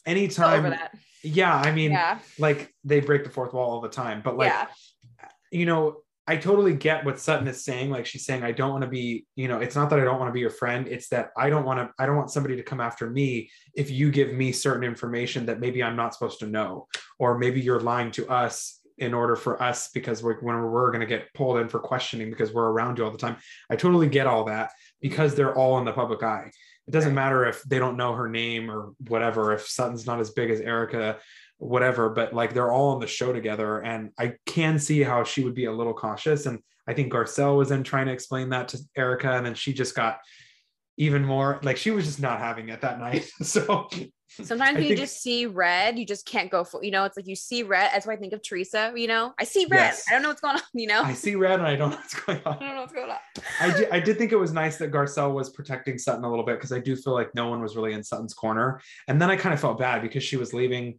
anytime 0.05 0.75
yeah 1.24 1.55
i 1.55 1.72
mean 1.72 1.91
yeah. 1.91 2.17
like 2.39 2.74
they 2.84 3.00
break 3.00 3.24
the 3.24 3.29
fourth 3.29 3.53
wall 3.53 3.70
all 3.70 3.81
the 3.81 3.89
time 3.89 4.22
but 4.24 4.36
like 4.36 4.51
yeah. 4.51 4.67
you 5.51 5.65
know 5.65 5.98
I 6.32 6.38
totally 6.38 6.74
get 6.74 7.04
what 7.04 7.20
Sutton 7.20 7.46
is 7.50 7.66
saying. 7.66 7.90
Like 7.90 8.06
she's 8.06 8.26
saying, 8.26 8.42
I 8.42 8.54
don't 8.54 8.72
want 8.72 8.84
to 8.84 8.90
be, 8.90 9.26
you 9.36 9.50
know, 9.50 9.60
it's 9.60 9.76
not 9.76 9.90
that 9.90 10.00
I 10.00 10.06
don't 10.06 10.18
want 10.18 10.30
to 10.30 10.34
be 10.34 10.40
your 10.40 10.50
friend. 10.50 10.88
It's 10.88 11.10
that 11.10 11.32
I 11.36 11.50
don't 11.50 11.66
want 11.66 11.80
to, 11.80 11.94
I 12.02 12.06
don't 12.06 12.16
want 12.16 12.32
somebody 12.32 12.56
to 12.56 12.64
come 12.64 12.80
after 12.80 13.10
me 13.10 13.50
if 13.76 13.92
you 13.92 14.10
give 14.12 14.32
me 14.32 14.54
certain 14.54 14.86
information 14.86 15.46
that 15.48 15.60
maybe 15.60 15.84
I'm 15.84 15.98
not 15.98 16.14
supposed 16.14 16.40
to 16.40 16.48
know, 16.48 16.88
or 17.20 17.38
maybe 17.38 17.60
you're 17.60 17.82
lying 17.82 18.12
to 18.12 18.30
us 18.30 18.80
in 18.98 19.14
order 19.14 19.36
for 19.36 19.62
us 19.62 19.90
because 19.94 20.24
we're, 20.24 20.40
when 20.40 20.56
we're 20.56 20.92
going 20.92 21.02
to 21.02 21.06
get 21.06 21.34
pulled 21.34 21.58
in 21.58 21.68
for 21.68 21.80
questioning 21.80 22.30
because 22.30 22.54
we're 22.54 22.72
around 22.72 22.98
you 22.98 23.04
all 23.04 23.12
the 23.12 23.18
time. 23.18 23.36
I 23.70 23.76
totally 23.76 24.08
get 24.08 24.26
all 24.26 24.46
that 24.46 24.72
because 25.02 25.36
they're 25.36 25.58
all 25.58 25.80
in 25.80 25.86
the 25.86 25.92
public 25.92 26.24
eye. 26.24 26.50
It 26.88 26.92
doesn't 26.92 27.14
matter 27.14 27.46
if 27.46 27.62
they 27.64 27.78
don't 27.78 27.98
know 27.98 28.14
her 28.14 28.30
name 28.30 28.72
or 28.72 28.94
whatever, 29.10 29.52
if 29.52 29.68
Sutton's 29.68 30.06
not 30.06 30.22
as 30.22 30.30
big 30.30 30.50
as 30.50 30.62
Erika 30.62 31.18
whatever 31.62 32.10
but 32.10 32.34
like 32.34 32.56
they're 32.56 32.72
all 32.72 32.89
on 32.89 33.00
the 33.00 33.06
show 33.06 33.32
together 33.32 33.80
and 33.82 34.10
i 34.18 34.34
can 34.48 34.80
see 34.80 35.01
how 35.01 35.24
she 35.24 35.44
would 35.44 35.53
be 35.53 35.65
a 35.65 35.72
little 35.72 35.94
cautious 35.94 36.48
and 36.48 36.60
i 36.88 36.94
think 36.94 37.13
garcelle 37.13 37.56
was 37.56 37.70
then 37.70 37.84
trying 37.84 38.08
to 38.08 38.12
explain 38.12 38.50
that 38.50 38.68
to 38.68 38.80
erika 38.98 39.32
and 39.34 39.46
then 39.46 39.53
she 39.53 39.72
just 39.72 39.96
got 39.96 40.18
even 40.98 41.24
more 41.24 41.60
like 41.62 41.77
she 41.77 41.91
was 41.91 42.06
just 42.06 42.20
not 42.20 42.39
having 42.39 42.70
it 42.70 42.82
that 42.82 43.00
night 43.00 43.30
so. 43.41 43.88
Sometimes 44.44 44.77
when 44.77 44.88
you 44.88 44.96
just 44.96 45.22
see 45.22 45.46
red 45.46 46.00
you 46.00 46.06
just 46.06 46.25
can't 46.25 46.50
go 46.50 46.63
for 46.63 46.82
you 46.84 46.89
know 46.89 47.03
it's 47.03 47.18
like 47.18 47.27
you 47.27 47.36
see 47.36 47.63
red 47.63 47.91
that's 47.94 48.08
why 48.08 48.13
i 48.13 48.15
think 48.15 48.32
of 48.32 48.41
teresa 48.41 48.94
you 48.96 49.08
know? 49.08 49.34
I 49.38 49.44
see 49.44 49.65
red 49.65 49.77
yes. 49.77 50.06
i 50.10 50.13
don't 50.13 50.22
know 50.22 50.30
what's 50.30 50.39
going 50.39 50.56
on 50.56 50.62
you 50.74 50.88
know? 50.88 51.01
I 51.01 51.13
see 51.13 51.36
red 51.36 51.60
and 51.60 51.68
i 51.68 51.75
don't 51.75 51.89
know 51.89 51.98
what's 51.98 52.13
going 52.13 52.41
on. 52.46 52.56
I 52.56 52.60
don't 52.60 52.75
know 52.75 52.82
what's 52.82 52.94
going 52.94 53.10
on. 53.10 53.18
I 53.60 53.77
did, 53.77 53.89
I 53.91 54.00
did 54.00 54.18
think 54.18 54.32
it 54.32 54.38
was 54.38 54.53
nice 54.53 54.77
that 54.77 54.91
garcelle 54.91 55.34
was 55.34 55.50
protecting 55.50 55.98
sutton 55.98 56.24
a 56.24 56.30
little 56.30 56.46
bit 56.46 56.56
because 56.56 56.72
i 56.72 56.80
do 56.80 56.96
feel 56.96 57.13
like 57.13 57.36
no 57.36 57.50
one 57.50 57.62
was 57.62 57.75
really 57.75 57.91
in 57.91 58.03
sutton's 58.03 58.34
corner 58.34 58.80
and 59.10 59.22
then 59.22 59.30
i 59.30 59.36
kind 59.36 59.53
of 59.53 59.60
felt 59.60 59.77
bad 59.77 60.01
because 60.01 60.24
she 60.24 60.38
was 60.38 60.53
leaving 60.53 60.98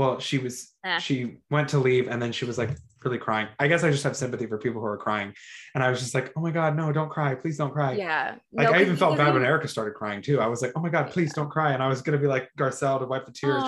well 0.00 0.18
she 0.18 0.38
was 0.38 0.72
eh. 0.84 0.98
she 0.98 1.36
went 1.50 1.68
to 1.68 1.78
leave 1.78 2.08
and 2.08 2.20
then 2.20 2.32
she 2.32 2.44
was 2.44 2.56
like 2.58 2.70
really 3.04 3.18
crying. 3.18 3.48
I 3.58 3.68
guess 3.68 3.82
i 3.84 3.90
just 3.90 4.04
have 4.04 4.16
sympathy 4.16 4.46
for 4.46 4.58
people 4.58 4.80
who 4.80 4.86
are 4.86 4.96
crying. 4.96 5.32
And 5.74 5.84
i 5.84 5.90
was 5.90 6.00
just 6.00 6.14
like 6.14 6.32
oh 6.36 6.40
my 6.40 6.50
god 6.50 6.76
no 6.76 6.90
don't 6.92 7.10
cry. 7.10 7.34
Please 7.34 7.56
don't 7.56 7.72
cry. 7.72 7.92
Yeah. 7.92 8.36
Like 8.52 8.70
no, 8.70 8.74
i 8.74 8.80
even 8.80 8.96
felt 8.96 9.16
bad 9.16 9.34
when 9.34 9.44
erika 9.44 9.68
started 9.68 9.94
crying 9.94 10.22
too. 10.22 10.40
I 10.40 10.46
was 10.46 10.62
like 10.62 10.72
oh 10.74 10.80
my 10.80 10.88
god 10.88 11.10
please 11.10 11.32
don't 11.32 11.50
cry. 11.50 11.72
And 11.72 11.82
i 11.82 11.88
was 11.88 12.02
gonna 12.02 12.18
be 12.18 12.26
like 12.26 12.48
garcelle 12.58 12.98
to 12.98 13.06
wipe 13.06 13.26
the 13.26 13.32
tears 13.32 13.62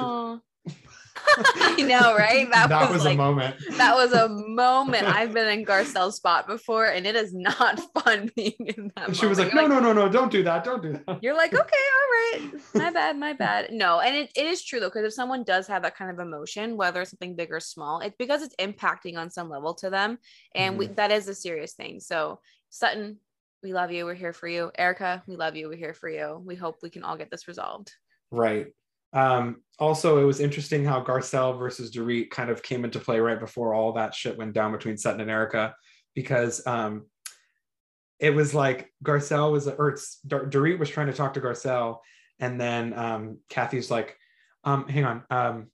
I 1.37 1.77
know, 1.83 2.17
right? 2.17 2.51
That, 2.53 2.69
that 2.69 2.83
was, 2.83 2.99
was 2.99 3.05
like, 3.05 3.15
a 3.15 3.17
moment. 3.17 3.57
That 3.77 3.95
was 3.95 4.13
a 4.13 4.29
moment. 4.49 5.05
I've 5.07 5.33
been 5.33 5.49
in 5.49 5.65
Garcelle's 5.65 6.17
spot 6.17 6.47
before, 6.47 6.87
and 6.87 7.07
it 7.07 7.17
is 7.17 7.33
not 7.35 7.81
fun 8.05 8.31
being 8.37 8.55
in 8.59 8.93
that. 8.97 9.17
She 9.17 9.23
moment. 9.23 9.29
was 9.29 9.39
like, 9.39 9.55
"No, 9.55 9.63
like, 9.63 9.71
no, 9.71 9.81
no, 9.81 9.93
no! 9.93 10.09
Don't 10.09 10.31
do 10.31 10.43
that! 10.43 10.65
Don't 10.65 10.83
do 10.83 10.93
that." 10.93 11.23
You're 11.23 11.37
like, 11.37 11.55
"Okay, 11.55 11.61
all 11.61 12.41
right, 12.41 12.51
my 12.75 12.91
bad, 12.91 13.19
my 13.19 13.33
bad." 13.33 13.73
No, 13.73 14.01
and 14.01 14.15
it, 14.15 14.31
it 14.37 14.47
is 14.47 14.65
true 14.65 14.81
though, 14.81 14.89
because 14.89 15.05
if 15.05 15.13
someone 15.13 15.45
does 15.45 15.67
have 15.69 15.83
that 15.83 15.97
kind 15.97 16.11
of 16.11 16.19
emotion, 16.19 16.77
whether 16.77 17.03
it's 17.03 17.11
something 17.11 17.37
big 17.37 17.53
or 17.53 17.61
small, 17.61 18.01
it's 18.01 18.17
because 18.19 18.43
it's 18.43 18.57
impacting 18.57 19.17
on 19.17 19.31
some 19.31 19.49
level 19.49 19.75
to 19.75 19.91
them, 19.91 20.19
and 20.55 20.73
mm-hmm. 20.73 20.79
we, 20.79 20.87
that 20.89 21.11
is 21.11 21.29
a 21.29 21.35
serious 21.35 21.73
thing. 21.73 22.01
So 22.01 22.41
Sutton, 22.71 23.19
we 23.63 23.73
love 23.73 23.93
you. 23.93 24.05
We're 24.05 24.15
here 24.15 24.33
for 24.33 24.49
you. 24.49 24.71
Erika, 24.77 25.23
we 25.27 25.37
love 25.37 25.57
you. 25.57 25.69
We're 25.69 25.77
here 25.77 25.95
for 25.95 26.09
you. 26.09 26.43
We 26.45 26.57
hope 26.57 26.79
we 26.83 26.91
can 26.91 27.05
all 27.05 27.17
get 27.17 27.31
this 27.31 27.47
resolved. 27.47 27.93
Right. 28.31 28.73
Um, 29.13 29.63
also, 29.79 30.19
it 30.19 30.25
was 30.25 30.41
interesting 30.41 30.85
how 30.85 31.03
Garcelle 31.03 31.59
versus 31.59 31.91
Dorit 31.91 32.31
kind 32.31 32.51
of 32.51 32.63
came 32.63 32.85
into 32.85 33.01
play 33.01 33.21
right 33.21 33.41
before 33.41 33.75
all 33.75 33.93
that 33.95 34.15
shit 34.15 34.39
went 34.39 34.53
down 34.53 34.73
between 34.73 34.97
Sutton 34.97 35.21
and 35.21 35.31
Erika, 35.31 35.75
because 36.15 36.65
um, 36.67 37.07
it 38.21 38.31
was 38.31 38.55
like 38.55 38.93
Garcelle 39.05 39.51
was, 39.51 39.67
or 39.67 39.97
Dorit 40.27 40.79
was 40.79 40.89
trying 40.89 41.09
to 41.09 41.13
talk 41.13 41.35
to 41.35 41.41
Garcelle, 41.41 41.99
and 42.39 42.61
then 42.61 42.95
um, 42.95 43.39
Kathy's 43.49 43.91
like, 43.91 44.17
um, 44.65 44.89
"Hang 44.89 45.05
on, 45.05 45.25
um, 45.31 45.67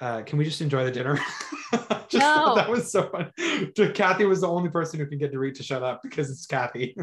uh, 0.00 0.22
can 0.22 0.38
we 0.38 0.44
just 0.44 0.60
enjoy 0.60 0.84
the 0.84 0.90
dinner?" 0.90 1.18
just 2.08 2.14
no. 2.14 2.54
that 2.54 2.68
was 2.70 2.92
so 2.92 3.08
fun. 3.08 3.32
Kathy 3.94 4.24
was 4.24 4.42
the 4.42 4.48
only 4.48 4.70
person 4.70 5.00
who 5.00 5.06
can 5.06 5.18
get 5.18 5.32
Dorit 5.32 5.54
to 5.54 5.62
shut 5.62 5.82
up 5.82 6.00
because 6.02 6.30
it's 6.30 6.46
Kathy. 6.46 6.94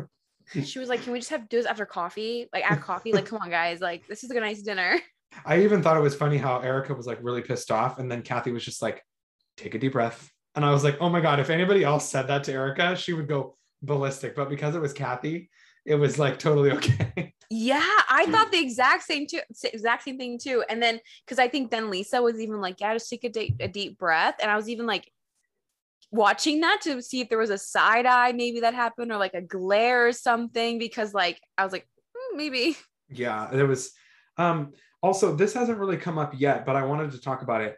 she 0.63 0.79
was 0.79 0.87
like, 0.89 1.03
"Can 1.03 1.11
we 1.11 1.19
just 1.19 1.31
have 1.31 1.49
do 1.49 1.57
this 1.57 1.65
after 1.65 1.85
coffee? 1.85 2.47
Like 2.53 2.69
at 2.69 2.81
coffee? 2.81 3.11
Like, 3.11 3.25
come 3.25 3.39
on, 3.41 3.49
guys! 3.49 3.81
Like, 3.81 4.07
this 4.07 4.23
is 4.23 4.29
like 4.29 4.37
a 4.37 4.41
nice 4.41 4.61
dinner." 4.61 4.99
I 5.45 5.61
even 5.61 5.81
thought 5.81 5.97
it 5.97 6.01
was 6.01 6.15
funny 6.15 6.37
how 6.37 6.59
Erika 6.59 6.93
was 6.93 7.07
like 7.07 7.19
really 7.21 7.41
pissed 7.41 7.71
off, 7.71 7.99
and 7.99 8.11
then 8.11 8.21
Kathy 8.21 8.51
was 8.51 8.63
just 8.63 8.81
like, 8.81 9.03
"Take 9.57 9.75
a 9.75 9.79
deep 9.79 9.93
breath." 9.93 10.31
And 10.55 10.65
I 10.65 10.71
was 10.71 10.83
like, 10.83 10.97
"Oh 10.99 11.09
my 11.09 11.21
god!" 11.21 11.39
If 11.39 11.49
anybody 11.49 11.83
else 11.83 12.09
said 12.09 12.27
that 12.27 12.43
to 12.45 12.51
Erika, 12.51 12.95
she 12.95 13.13
would 13.13 13.27
go 13.27 13.57
ballistic. 13.81 14.35
But 14.35 14.49
because 14.49 14.75
it 14.75 14.81
was 14.81 14.93
Kathy, 14.93 15.49
it 15.85 15.95
was 15.95 16.19
like 16.19 16.39
totally 16.39 16.71
okay. 16.73 17.33
Yeah, 17.51 17.83
I 18.09 18.27
thought 18.27 18.51
the 18.51 18.59
exact 18.59 19.03
same 19.03 19.25
too, 19.25 19.39
exact 19.63 20.03
same 20.03 20.17
thing 20.17 20.37
too. 20.37 20.63
And 20.69 20.81
then 20.81 20.99
because 21.25 21.39
I 21.39 21.47
think 21.47 21.71
then 21.71 21.89
Lisa 21.89 22.21
was 22.21 22.39
even 22.39 22.61
like, 22.61 22.79
"Yeah, 22.79 22.93
just 22.93 23.09
take 23.09 23.23
a, 23.23 23.29
deep, 23.29 23.55
a 23.59 23.67
deep 23.67 23.97
breath," 23.97 24.35
and 24.41 24.51
I 24.51 24.55
was 24.55 24.69
even 24.69 24.85
like 24.85 25.11
watching 26.11 26.61
that 26.61 26.81
to 26.81 27.01
see 27.01 27.21
if 27.21 27.29
there 27.29 27.37
was 27.37 27.51
a 27.51 27.57
side 27.57 28.07
eye 28.07 28.31
maybe 28.31 28.61
that 28.61 28.73
happened 28.73 29.11
or 29.11 29.17
like 29.17 29.35
a 29.35 29.41
glare 29.41 30.07
or 30.07 30.11
something 30.11 30.79
because 30.79 31.13
like 31.13 31.39
I 31.55 31.63
was 31.63 31.71
like 31.71 31.87
mm, 32.15 32.37
maybe. 32.37 32.77
Yeah, 33.09 33.49
there 33.51 33.67
was. 33.67 33.91
Um, 34.37 34.73
also, 35.01 35.35
this 35.35 35.53
hasn't 35.53 35.77
really 35.77 35.97
come 35.97 36.17
up 36.17 36.33
yet, 36.37 36.65
but 36.65 36.75
I 36.75 36.83
wanted 36.83 37.11
to 37.11 37.21
talk 37.21 37.41
about 37.41 37.61
it 37.61 37.77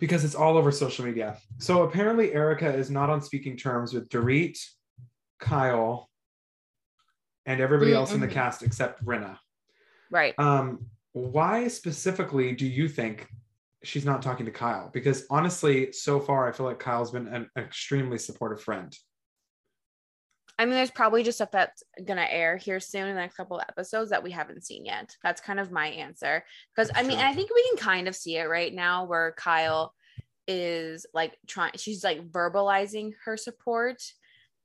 because 0.00 0.24
it's 0.24 0.34
all 0.34 0.56
over 0.56 0.72
social 0.72 1.04
media. 1.04 1.36
So 1.58 1.82
apparently, 1.82 2.32
Erika 2.32 2.72
is 2.72 2.90
not 2.90 3.10
on 3.10 3.20
speaking 3.20 3.56
terms 3.56 3.92
with 3.92 4.08
Dorit, 4.08 4.58
Kyle, 5.38 6.10
and 7.46 7.60
everybody 7.60 7.90
mm-hmm. 7.90 7.98
else 7.98 8.12
in 8.12 8.20
the 8.20 8.26
mm-hmm. 8.26 8.34
cast 8.34 8.62
except 8.62 9.04
Rinna. 9.04 9.38
Right. 10.10 10.34
Um, 10.38 10.86
why 11.12 11.68
specifically 11.68 12.52
do 12.52 12.66
you 12.66 12.88
think 12.88 13.28
she's 13.82 14.04
not 14.04 14.22
talking 14.22 14.46
to 14.46 14.52
Kyle? 14.52 14.90
Because 14.92 15.26
honestly, 15.30 15.92
so 15.92 16.18
far, 16.18 16.48
I 16.48 16.52
feel 16.52 16.66
like 16.66 16.78
Kyle's 16.78 17.10
been 17.10 17.28
an 17.28 17.48
extremely 17.56 18.18
supportive 18.18 18.62
friend. 18.62 18.96
I 20.58 20.64
mean, 20.64 20.74
there's 20.74 20.90
probably 20.90 21.22
just 21.22 21.38
stuff 21.38 21.50
that's 21.50 21.82
gonna 22.04 22.26
air 22.28 22.56
here 22.56 22.78
soon 22.80 23.08
in 23.08 23.14
the 23.14 23.20
next 23.20 23.36
couple 23.36 23.58
of 23.58 23.64
episodes 23.68 24.10
that 24.10 24.22
we 24.22 24.30
haven't 24.30 24.64
seen 24.64 24.84
yet. 24.84 25.16
That's 25.22 25.40
kind 25.40 25.58
of 25.58 25.72
my 25.72 25.88
answer. 25.88 26.44
Because 26.74 26.90
I 26.94 27.02
mean, 27.02 27.18
I 27.18 27.34
think 27.34 27.50
we 27.52 27.68
can 27.70 27.78
kind 27.78 28.08
of 28.08 28.14
see 28.14 28.36
it 28.36 28.44
right 28.48 28.72
now 28.72 29.04
where 29.04 29.34
Kyle 29.36 29.92
is 30.46 31.06
like 31.14 31.36
trying 31.46 31.72
she's 31.76 32.04
like 32.04 32.30
verbalizing 32.30 33.12
her 33.24 33.36
support, 33.36 34.00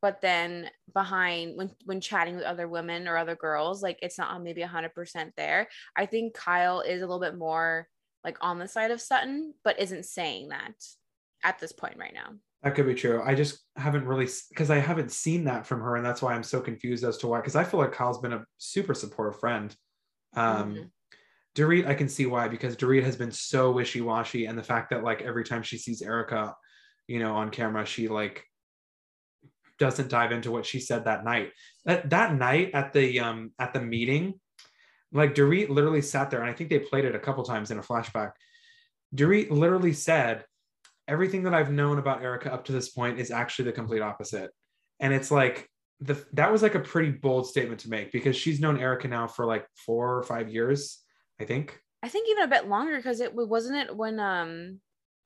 but 0.01 0.21
then 0.21 0.69
behind 0.93 1.57
when 1.57 1.71
when 1.85 2.01
chatting 2.01 2.35
with 2.35 2.45
other 2.45 2.67
women 2.67 3.07
or 3.07 3.17
other 3.17 3.35
girls, 3.35 3.81
like 3.81 3.97
it's 4.01 4.17
not 4.17 4.43
maybe 4.43 4.61
hundred 4.61 4.93
percent 4.93 5.33
there. 5.37 5.67
I 5.95 6.05
think 6.05 6.35
Kyle 6.35 6.81
is 6.81 7.01
a 7.01 7.05
little 7.05 7.19
bit 7.19 7.37
more 7.37 7.87
like 8.23 8.37
on 8.41 8.59
the 8.59 8.67
side 8.67 8.91
of 8.91 9.01
Sutton, 9.01 9.53
but 9.63 9.79
isn't 9.79 10.05
saying 10.05 10.49
that 10.49 10.75
at 11.43 11.59
this 11.59 11.71
point 11.71 11.97
right 11.97 12.13
now. 12.13 12.35
That 12.63 12.75
could 12.75 12.87
be 12.87 12.93
true. 12.93 13.21
I 13.23 13.35
just 13.35 13.59
haven't 13.77 14.05
really 14.05 14.27
because 14.49 14.69
I 14.69 14.79
haven't 14.79 15.11
seen 15.11 15.45
that 15.45 15.65
from 15.65 15.79
her, 15.79 15.95
and 15.95 16.05
that's 16.05 16.21
why 16.21 16.33
I'm 16.33 16.43
so 16.43 16.59
confused 16.59 17.05
as 17.05 17.17
to 17.19 17.27
why. 17.27 17.39
Because 17.39 17.55
I 17.55 17.63
feel 17.63 17.79
like 17.79 17.93
Kyle's 17.93 18.19
been 18.19 18.33
a 18.33 18.43
super 18.57 18.93
supportive 18.93 19.39
friend. 19.39 19.73
Um, 20.35 20.73
mm-hmm. 20.73 20.83
Dorit, 21.55 21.87
I 21.87 21.93
can 21.93 22.09
see 22.09 22.25
why 22.25 22.47
because 22.47 22.75
Dorit 22.75 23.03
has 23.03 23.15
been 23.15 23.31
so 23.31 23.71
wishy 23.71 24.01
washy, 24.01 24.45
and 24.45 24.57
the 24.57 24.63
fact 24.63 24.89
that 24.89 25.03
like 25.03 25.21
every 25.21 25.45
time 25.45 25.63
she 25.63 25.77
sees 25.77 26.01
Erika, 26.01 26.53
you 27.07 27.19
know, 27.19 27.33
on 27.35 27.49
camera, 27.49 27.85
she 27.85 28.07
like 28.09 28.43
doesn't 29.79 30.09
dive 30.09 30.33
into 30.33 30.51
what 30.51 30.65
she 30.65 30.79
said 30.81 31.05
that 31.05 31.23
night. 31.23 31.51
That 31.85 32.09
that 32.09 32.35
night 32.35 32.71
at 32.73 32.91
the 32.91 33.21
um 33.21 33.51
at 33.57 33.73
the 33.73 33.81
meeting, 33.81 34.39
like 35.13 35.33
Dorit 35.33 35.69
literally 35.69 36.01
sat 36.01 36.29
there, 36.29 36.41
and 36.41 36.49
I 36.49 36.53
think 36.53 36.69
they 36.69 36.79
played 36.79 37.05
it 37.05 37.15
a 37.15 37.19
couple 37.19 37.43
times 37.43 37.71
in 37.71 37.79
a 37.79 37.83
flashback. 37.83 38.33
Dorit 39.15 39.49
literally 39.49 39.93
said, 39.93 40.43
"Everything 41.09 41.43
that 41.43 41.53
I've 41.53 41.71
known 41.71 41.97
about 41.97 42.21
Erika 42.21 42.53
up 42.53 42.63
to 42.65 42.71
this 42.71 42.89
point 42.89 43.19
is 43.19 43.31
actually 43.31 43.65
the 43.65 43.71
complete 43.73 44.01
opposite," 44.01 44.51
and 44.99 45.13
it's 45.13 45.31
like 45.31 45.67
the 45.99 46.23
that 46.33 46.51
was 46.51 46.61
like 46.61 46.75
a 46.75 46.79
pretty 46.79 47.11
bold 47.11 47.47
statement 47.47 47.81
to 47.81 47.89
make 47.89 48.11
because 48.11 48.35
she's 48.35 48.61
known 48.61 48.79
Erika 48.79 49.07
now 49.07 49.27
for 49.27 49.45
like 49.45 49.65
four 49.85 50.17
or 50.17 50.23
five 50.23 50.49
years, 50.49 50.99
I 51.41 51.45
think. 51.45 51.77
I 52.01 52.07
think 52.07 52.29
even 52.29 52.43
a 52.43 52.47
bit 52.47 52.67
longer 52.67 52.95
because 52.95 53.19
it 53.19 53.33
wasn't 53.35 53.77
it 53.77 53.95
when 53.95 54.19
um 54.19 54.79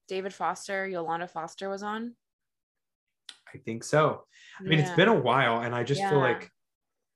David 0.08 0.34
Foster, 0.34 0.88
Yolanda 0.88 1.28
Foster 1.28 1.70
was 1.70 1.84
on. 1.84 2.16
I 3.54 3.58
think 3.60 3.84
so. 3.84 4.24
I 4.60 4.64
mean, 4.64 4.80
yeah. 4.80 4.86
it's 4.86 4.96
been 4.96 5.10
a 5.10 5.20
while, 5.20 5.62
and 5.62 5.76
I 5.76 5.84
just 5.84 6.02
yeah. 6.02 6.10
feel 6.10 6.20
like 6.20 6.50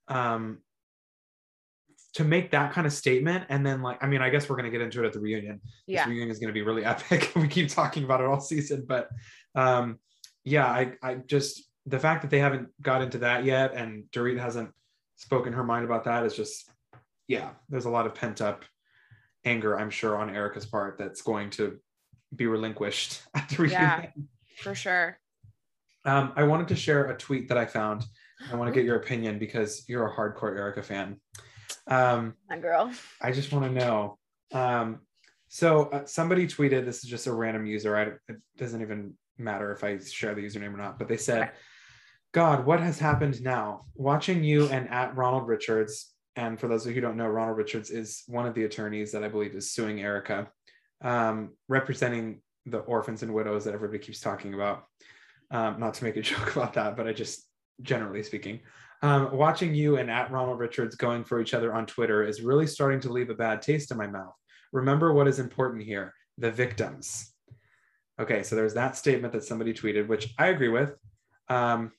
um 0.08 0.60
to 2.18 2.24
make 2.24 2.50
that 2.50 2.74
kind 2.74 2.88
of 2.88 2.94
statement. 2.94 3.46
And 3.50 3.64
then 3.64 3.84
like 3.84 4.04
i 4.04 4.08
mean 4.08 4.24
i 4.24 4.30
guess 4.32 4.50
we're 4.50 4.56
going 4.56 4.66
to 4.66 4.72
get 4.72 4.82
into 4.82 5.04
it 5.04 5.06
at 5.06 5.14
the 5.14 5.20
reunion. 5.20 5.62
Yeah. 5.86 6.04
this 6.04 6.08
reunion 6.08 6.32
is 6.32 6.40
going 6.40 6.48
to 6.48 6.54
be 6.54 6.64
really 6.64 6.84
epic. 6.94 7.32
We 7.36 7.48
keep 7.48 7.70
talking 7.70 8.04
about 8.04 8.22
it 8.22 8.26
all 8.26 8.40
season 8.42 8.86
but 8.88 9.10
um 9.54 10.00
yeah 10.44 10.66
i 10.66 10.94
i 11.04 11.16
just 11.16 11.70
the 11.86 12.00
fact 12.00 12.24
that 12.24 12.32
they 12.32 12.40
haven't 12.40 12.70
got 12.82 13.04
into 13.04 13.20
that 13.20 13.46
yet 13.46 13.76
and 13.76 14.06
Dorit 14.12 14.40
hasn't 14.40 14.72
spoken 15.16 15.54
her 15.54 15.64
mind 15.64 15.86
about 15.86 16.06
that 16.06 16.26
is 16.26 16.36
just 16.36 16.72
yeah 17.28 17.52
there's 17.70 17.86
a 17.86 17.90
lot 17.90 18.08
of 18.08 18.16
pent 18.16 18.42
up 18.42 18.66
anger 19.46 19.78
i'm 19.80 19.92
sure 19.92 20.18
on 20.18 20.36
erika's 20.36 20.66
part 20.66 20.98
that's 20.98 21.22
going 21.22 21.52
to 21.52 21.78
be 22.36 22.48
relinquished 22.48 23.22
at 23.36 23.48
the 23.50 23.62
reunion. 23.62 23.82
yeah 23.82 24.06
for 24.64 24.74
sure. 24.74 25.20
Um, 26.04 26.34
i 26.36 26.44
wanted 26.44 26.68
to 26.70 26.76
share 26.76 27.12
a 27.12 27.16
tweet 27.16 27.48
that 27.50 27.60
i 27.60 27.66
found. 27.68 28.06
I 28.52 28.56
want 28.56 28.72
to 28.72 28.80
get 28.80 28.86
your 28.86 28.98
opinion 28.98 29.40
because 29.40 29.84
you're 29.88 30.08
a 30.08 30.16
hardcore 30.16 30.56
erika 30.56 30.84
fan 30.84 31.20
um, 31.88 32.34
my 32.50 32.58
girl 32.58 32.91
i 33.22 33.32
just 33.32 33.51
want 33.51 33.65
to 33.65 33.72
know 33.72 34.17
um, 34.53 35.00
so 35.50 35.86
uh, 35.86 36.06
somebody 36.06 36.48
tweeted 36.48 36.86
this 36.86 37.03
is 37.03 37.10
just 37.10 37.27
a 37.27 37.34
random 37.34 37.65
user 37.65 37.96
I, 37.96 38.03
it 38.32 38.39
doesn't 38.58 38.82
even 38.82 39.13
matter 39.38 39.72
if 39.72 39.84
i 39.84 39.98
share 39.98 40.36
the 40.36 40.41
username 40.41 40.74
or 40.74 40.77
not 40.77 41.00
but 41.00 41.08
they 41.08 41.17
said 41.17 41.51
God, 42.34 42.65
what 42.65 42.79
has 42.79 43.00
happened 43.00 43.41
now? 43.41 43.86
Watching 43.96 44.44
you 44.44 44.67
and 44.67 44.89
at 44.89 45.15
Ronald 45.15 45.48
Richards, 45.48 46.13
and 46.36 46.60
for 46.60 46.67
those 46.67 46.86
of 46.86 46.89
you 46.91 46.96
who 46.96 47.01
don't 47.01 47.17
know, 47.17 47.27
Ronald 47.27 47.58
Richards 47.58 47.89
is 47.89 48.24
one 48.27 48.46
of 48.46 48.53
the 48.53 48.65
attorneys 48.65 49.12
that 49.13 49.24
I 49.24 49.27
believe 49.27 49.56
is 49.56 49.72
suing 49.72 50.01
Erika, 50.01 50.48
um, 51.01 51.53
representing 51.67 52.41
the 52.65 52.79
orphans 52.79 53.24
and 53.24 53.34
widows 53.34 53.65
that 53.65 53.74
everybody 53.74 54.00
keeps 54.00 54.20
talking 54.20 54.53
about. 54.53 54.84
Um, 55.50 55.79
not 55.79 55.94
to 55.96 56.03
make 56.03 56.17
a 56.17 56.22
joke 56.32 56.56
about 56.56 56.74
that, 56.74 56.98
but 56.98 57.08
I 57.08 57.13
just 57.13 57.44
generally 57.82 58.24
speaking. 58.24 58.60
Um, 59.01 59.36
watching 59.36 59.75
you 59.75 59.98
and 59.98 60.10
at 60.10 60.32
Ronald 60.32 60.60
Richards 60.60 60.96
going 60.96 61.24
for 61.24 61.39
each 61.39 61.54
other 61.54 61.74
on 61.74 61.86
Twitter 61.86 62.24
is 62.24 62.42
really 62.42 62.66
starting 62.66 63.00
to 63.01 63.12
leave 63.12 63.30
a 63.30 63.36
bad 63.36 63.62
taste 63.62 63.92
in 63.92 63.98
my 63.98 64.08
mouth. 64.08 64.34
Remember 64.74 65.13
what 65.13 65.27
is 65.27 65.39
important 65.39 65.84
here 65.84 66.13
the 66.39 66.51
victims. 66.51 67.34
Okay, 68.20 68.44
so 68.44 68.56
there's 68.56 68.74
that 68.75 68.96
statement 68.96 69.34
that 69.34 69.44
somebody 69.44 69.74
tweeted, 69.74 70.08
which 70.08 70.34
I 70.38 70.48
agree 70.48 70.70
with. 70.70 70.96
Um, 71.50 71.92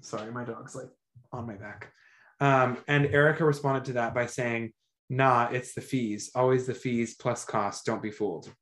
Sorry, 0.00 0.30
my 0.30 0.44
dog's 0.44 0.74
like 0.74 0.88
on 1.32 1.46
my 1.46 1.54
back. 1.54 1.92
Um, 2.40 2.78
and 2.88 3.06
Erika 3.06 3.44
responded 3.44 3.84
to 3.86 3.92
that 3.94 4.14
by 4.14 4.26
saying, 4.26 4.72
nah, 5.08 5.48
it's 5.50 5.74
the 5.74 5.80
fees, 5.80 6.30
always 6.34 6.66
the 6.66 6.74
fees 6.74 7.14
plus 7.14 7.44
cost. 7.44 7.84
Don't 7.84 8.02
be 8.02 8.10
fooled. 8.10 8.52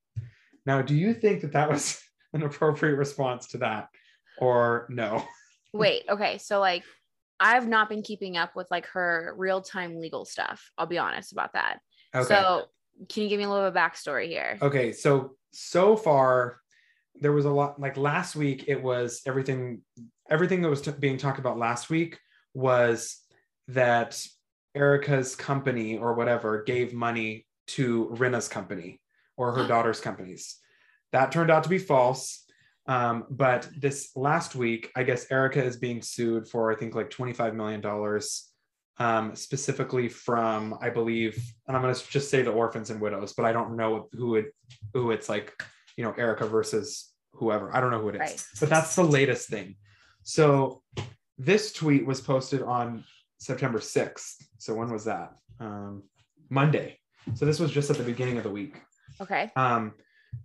Now, 0.66 0.82
do 0.82 0.94
you 0.94 1.14
think 1.14 1.42
that 1.42 1.52
that 1.52 1.68
was 1.68 2.00
an 2.32 2.42
appropriate 2.42 2.97
response 2.97 3.49
to 3.49 3.58
that 3.58 3.88
or 4.38 4.87
no? 4.90 5.25
Wait, 5.73 6.04
okay. 6.08 6.38
So, 6.38 6.61
like, 6.61 6.85
I've 7.40 7.68
not 7.68 7.88
been 7.88 8.02
keeping 8.02 8.37
up 8.37 8.57
with 8.57 8.71
like 8.71 8.87
her 8.88 9.35
real 9.37 9.61
time 9.61 10.00
legal 10.00 10.25
stuff. 10.25 10.71
I'll 10.76 10.87
be 10.87 10.99
honest 10.99 11.33
about 11.33 11.52
that. 11.52 11.78
Okay. 12.14 12.26
So, 12.26 12.66
can 13.09 13.23
you 13.23 13.28
give 13.28 13.38
me 13.38 13.45
a 13.45 13.49
little 13.49 13.71
bit 13.71 13.76
of 13.76 13.92
backstory 13.92 14.26
here? 14.26 14.59
Okay. 14.61 14.92
So, 14.92 15.37
so 15.53 15.96
far, 15.96 16.61
there 17.20 17.33
was 17.33 17.44
a 17.44 17.51
lot 17.51 17.81
like 17.81 17.96
last 17.96 18.37
week, 18.37 18.64
it 18.68 18.83
was 18.83 19.22
everything 19.27 19.83
everything 20.31 20.62
that 20.62 20.68
was 20.68 20.83
t- 20.83 20.90
being 20.98 21.16
talked 21.16 21.38
about 21.38 21.59
last 21.59 21.90
week 21.90 22.18
was 22.55 23.18
that 23.68 24.20
Erika's 24.74 25.35
company 25.35 25.98
or 25.98 26.14
whatever 26.14 26.62
gave 26.62 26.92
money 26.92 27.46
to 27.66 28.09
Rinna's 28.12 28.48
company 28.48 29.01
or 29.37 29.53
her 29.53 29.66
daughter's 29.66 30.01
companies. 30.01 30.57
That 31.12 31.33
turned 31.33 31.51
out 31.51 31.62
to 31.64 31.68
be 31.68 31.79
false. 31.79 32.44
Um, 32.88 33.24
but 33.29 33.68
this 33.77 34.16
last 34.16 34.55
week, 34.55 34.90
I 34.96 35.03
guess 35.03 35.31
Erika 35.31 35.62
is 35.62 35.77
being 35.77 36.01
sued 36.01 36.48
for, 36.48 36.72
I 36.72 36.74
think, 36.74 36.94
like 36.94 37.11
$25 37.11 37.55
million, 37.55 37.85
um, 38.98 39.37
specifically 39.37 40.09
from, 40.09 40.77
I 40.81 40.88
believe, 40.88 41.38
and 41.66 41.77
I'm 41.77 41.83
going 41.83 41.94
to 41.94 42.11
just 42.11 42.31
say 42.31 42.40
the 42.40 42.51
orphans 42.51 42.88
and 42.88 42.98
widows, 42.98 43.35
but 43.35 43.44
I 43.44 43.53
don't 43.53 43.77
know 43.77 44.09
who 44.12 44.37
it, 44.37 44.46
who 44.94 45.11
it's 45.11 45.29
like, 45.29 45.62
you 45.96 46.03
know, 46.03 46.12
Erika 46.12 46.46
versus 46.46 47.12
whoever. 47.35 47.77
I 47.77 47.81
don't 47.83 47.90
know 47.90 48.01
who 48.01 48.09
it 48.09 48.14
is, 48.14 48.20
right. 48.20 48.44
but 48.59 48.70
that's 48.70 48.96
the 48.96 49.05
latest 49.05 49.51
thing. 49.51 49.77
So 50.22 50.83
this 51.37 51.72
tweet 51.74 52.07
was 52.07 52.22
posted 52.22 52.62
on 52.62 53.05
September 53.37 53.81
6th. 53.81 54.35
So 54.57 54.74
when 54.74 54.90
was 54.90 55.05
that? 55.05 55.35
Um, 55.61 56.05
Monday. 56.48 56.98
So 57.35 57.44
this 57.44 57.61
was 57.61 57.70
just 57.70 57.90
at 57.90 57.98
the 57.98 58.03
beginning 58.03 58.38
of 58.38 58.44
the 58.44 58.51
week. 58.51 58.81
Okay. 59.20 59.53
Um, 59.57 59.92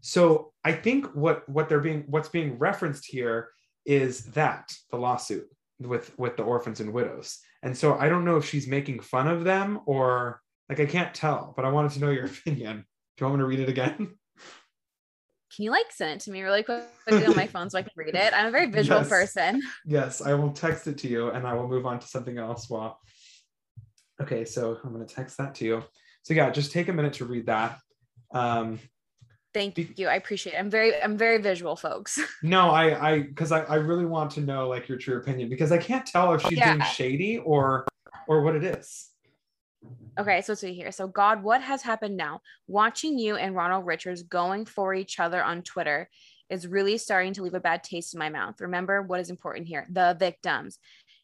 so 0.01 0.51
I 0.63 0.73
think 0.73 1.07
what 1.15 1.47
what 1.49 1.69
they're 1.69 1.79
being 1.79 2.05
what's 2.07 2.29
being 2.29 2.57
referenced 2.57 3.05
here 3.05 3.49
is 3.85 4.25
that 4.31 4.73
the 4.91 4.97
lawsuit 4.97 5.47
with 5.79 6.17
with 6.17 6.37
the 6.37 6.43
orphans 6.43 6.79
and 6.79 6.93
widows. 6.93 7.39
And 7.61 7.77
so 7.77 7.97
I 7.97 8.09
don't 8.09 8.25
know 8.25 8.37
if 8.37 8.45
she's 8.45 8.67
making 8.67 8.99
fun 8.99 9.27
of 9.27 9.43
them 9.43 9.81
or 9.85 10.41
like 10.69 10.79
I 10.79 10.85
can't 10.85 11.13
tell, 11.13 11.53
but 11.55 11.65
I 11.65 11.69
wanted 11.69 11.91
to 11.93 11.99
know 11.99 12.09
your 12.09 12.25
opinion. 12.47 12.85
Do 13.17 13.25
you 13.25 13.27
want 13.27 13.37
me 13.37 13.41
to 13.41 13.47
read 13.47 13.59
it 13.59 13.69
again? 13.69 14.15
can 15.55 15.63
you 15.63 15.71
like 15.71 15.91
send 15.91 16.11
it 16.11 16.19
to 16.21 16.31
me 16.31 16.41
really 16.41 16.63
quickly 16.63 17.25
on 17.25 17.35
my 17.35 17.45
phone 17.45 17.69
so 17.69 17.77
I 17.77 17.83
can 17.83 17.91
read 17.95 18.15
it? 18.15 18.33
I'm 18.33 18.47
a 18.47 18.51
very 18.51 18.71
visual 18.71 19.01
yes. 19.01 19.09
person. 19.09 19.61
Yes, 19.85 20.21
I 20.21 20.33
will 20.33 20.51
text 20.51 20.87
it 20.87 20.97
to 20.99 21.07
you 21.07 21.29
and 21.29 21.45
I 21.45 21.53
will 21.53 21.67
move 21.67 21.85
on 21.85 21.99
to 21.99 22.07
something 22.07 22.37
else 22.37 22.69
while. 22.69 22.99
Okay, 24.21 24.45
so 24.45 24.77
I'm 24.83 24.93
going 24.93 25.05
to 25.05 25.13
text 25.13 25.37
that 25.37 25.55
to 25.55 25.65
you. 25.65 25.83
So 26.23 26.33
yeah, 26.33 26.49
just 26.49 26.71
take 26.71 26.87
a 26.87 26.93
minute 26.93 27.13
to 27.13 27.25
read 27.25 27.45
that. 27.47 27.79
Um, 28.33 28.79
Thank 29.53 29.75
be- 29.75 29.93
you. 29.95 30.07
I 30.07 30.15
appreciate 30.15 30.53
it. 30.53 30.59
I'm 30.59 30.69
very, 30.69 30.99
I'm 31.01 31.17
very 31.17 31.39
visual, 31.39 31.75
folks. 31.75 32.19
No, 32.43 32.71
I, 32.71 33.11
I, 33.11 33.21
because 33.21 33.51
I, 33.51 33.61
I 33.61 33.75
really 33.75 34.05
want 34.05 34.31
to 34.31 34.41
know 34.41 34.67
like 34.67 34.89
your 34.89 34.97
true 34.97 35.17
opinion 35.17 35.49
because 35.49 35.71
I 35.71 35.77
can't 35.77 36.05
tell 36.05 36.33
if 36.33 36.41
she's 36.41 36.57
yeah. 36.57 36.75
being 36.75 36.85
shady 36.87 37.37
or, 37.37 37.85
or 38.27 38.41
what 38.41 38.55
it 38.55 38.63
is. 38.63 39.09
Okay, 40.19 40.41
so 40.41 40.53
see 40.53 40.73
here. 40.73 40.91
So 40.91 41.07
God, 41.07 41.41
what 41.41 41.61
has 41.61 41.81
happened 41.81 42.17
now? 42.17 42.41
Watching 42.67 43.17
you 43.17 43.35
and 43.35 43.55
Ronald 43.55 43.85
Richards 43.85 44.23
going 44.23 44.65
for 44.65 44.93
each 44.93 45.19
other 45.19 45.43
on 45.43 45.63
Twitter 45.63 46.09
is 46.49 46.67
really 46.67 46.97
starting 46.97 47.33
to 47.33 47.43
leave 47.43 47.53
a 47.53 47.59
bad 47.59 47.83
taste 47.83 48.13
in 48.13 48.19
my 48.19 48.29
mouth. 48.29 48.59
Remember 48.59 49.01
what 49.01 49.19
is 49.19 49.29
important 49.29 49.67
here: 49.67 49.87
the 49.89 50.15
victims. 50.19 50.79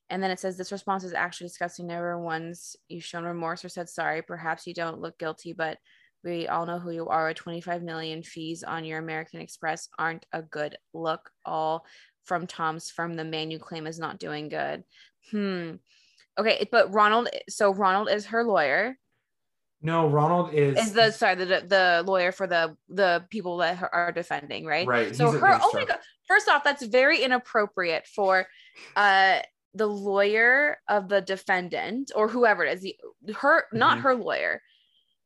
And 0.10 0.24
then 0.24 0.32
it 0.32 0.40
says 0.40 0.58
this 0.58 0.72
response 0.72 1.04
is 1.04 1.14
actually 1.14 1.48
disgusting. 1.48 1.86
Never 1.86 2.20
once 2.20 2.76
you've 2.88 3.04
shown 3.04 3.26
remorse 3.26 3.64
or 3.64 3.70
said 3.70 3.90
sorry. 3.90 4.24
Perhaps 4.24 4.66
you 4.66 4.74
don't 4.74 5.02
look 5.02 5.20
guilty, 5.20 5.54
but 5.54 5.78
we 6.24 6.48
all 6.48 6.66
know 6.66 6.80
who 6.80 6.92
you 6.92 7.08
are. 7.08 7.34
25 7.34 7.84
million 7.84 8.24
fees 8.24 8.64
on 8.64 8.86
your 8.86 9.00
American 9.00 9.42
Express 9.42 9.88
aren't 9.98 10.26
a 10.34 10.42
good 10.42 10.78
look. 10.94 11.30
All 11.46 11.86
from 12.26 12.48
Tom's 12.48 12.92
from 12.92 13.16
the 13.16 13.24
man 13.24 13.52
you 13.52 13.60
claim 13.60 13.88
is 13.88 14.00
not 14.00 14.20
doing 14.20 14.50
good. 14.50 14.84
Hmm. 15.32 15.76
Okay, 16.38 16.68
but 16.72 16.94
Ronald. 16.94 17.30
So 17.50 17.74
Ronald 17.74 18.10
is 18.10 18.28
her 18.28 18.44
lawyer. 18.44 18.98
No, 19.82 20.10
Ronald 20.10 20.54
is 20.54 20.78
is 20.78 20.94
the 20.94 21.12
sorry 21.12 21.36
the 21.36 21.46
the 21.46 22.04
lawyer 22.06 22.32
for 22.32 22.48
the 22.48 22.76
the 22.90 23.26
people 23.30 23.58
that 23.58 23.82
are 23.94 24.12
defending, 24.12 24.66
right? 24.66 24.86
Right. 24.86 25.16
So 25.16 25.32
her. 25.32 25.60
Oh 25.62 25.72
my 25.74 25.86
god! 25.86 26.00
First 26.28 26.50
off, 26.50 26.64
that's 26.64 26.86
very 26.86 27.24
inappropriate 27.24 28.06
for 28.08 28.46
uh 28.96 29.40
the 29.74 29.88
lawyer 29.88 30.78
of 30.90 31.08
the 31.08 31.22
defendant 31.22 32.12
or 32.16 32.28
whoever 32.28 32.64
it 32.66 32.78
is. 32.78 32.82
The, 32.82 33.34
her, 33.34 33.62
mm-hmm. 33.62 33.78
not 33.78 34.00
her 34.00 34.16
lawyer. 34.16 34.62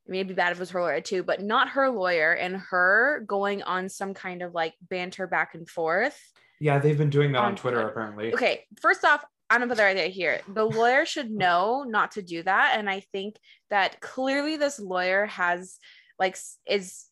It 0.05 0.11
may 0.11 0.23
be 0.23 0.33
bad 0.33 0.51
if 0.51 0.57
it 0.57 0.59
was 0.59 0.71
her 0.71 0.81
lawyer 0.81 1.01
too, 1.01 1.23
but 1.23 1.41
not 1.41 1.69
her 1.69 1.89
lawyer 1.89 2.33
and 2.33 2.57
her 2.57 3.23
going 3.27 3.63
on 3.63 3.89
some 3.89 4.13
kind 4.13 4.41
of 4.41 4.53
like 4.53 4.73
banter 4.81 5.27
back 5.27 5.55
and 5.55 5.69
forth. 5.69 6.19
Yeah, 6.59 6.79
they've 6.79 6.97
been 6.97 7.09
doing 7.09 7.31
that 7.33 7.39
on, 7.39 7.45
on 7.45 7.55
Twitter, 7.55 7.77
Twitter 7.77 7.89
apparently. 7.89 8.33
Okay, 8.33 8.65
first 8.81 9.05
off, 9.05 9.23
I'm 9.49 9.59
gonna 9.59 9.69
put 9.69 9.77
the 9.77 9.83
right 9.83 9.97
idea 9.97 10.09
here. 10.09 10.41
The 10.47 10.65
lawyer 10.65 11.05
should 11.05 11.31
know 11.43 11.83
not 11.87 12.11
to 12.11 12.21
do 12.21 12.43
that, 12.43 12.75
and 12.77 12.89
I 12.89 13.01
think 13.11 13.35
that 13.69 14.01
clearly 14.01 14.57
this 14.57 14.79
lawyer 14.79 15.25
has 15.27 15.77
like 16.19 16.37
is 16.67 17.05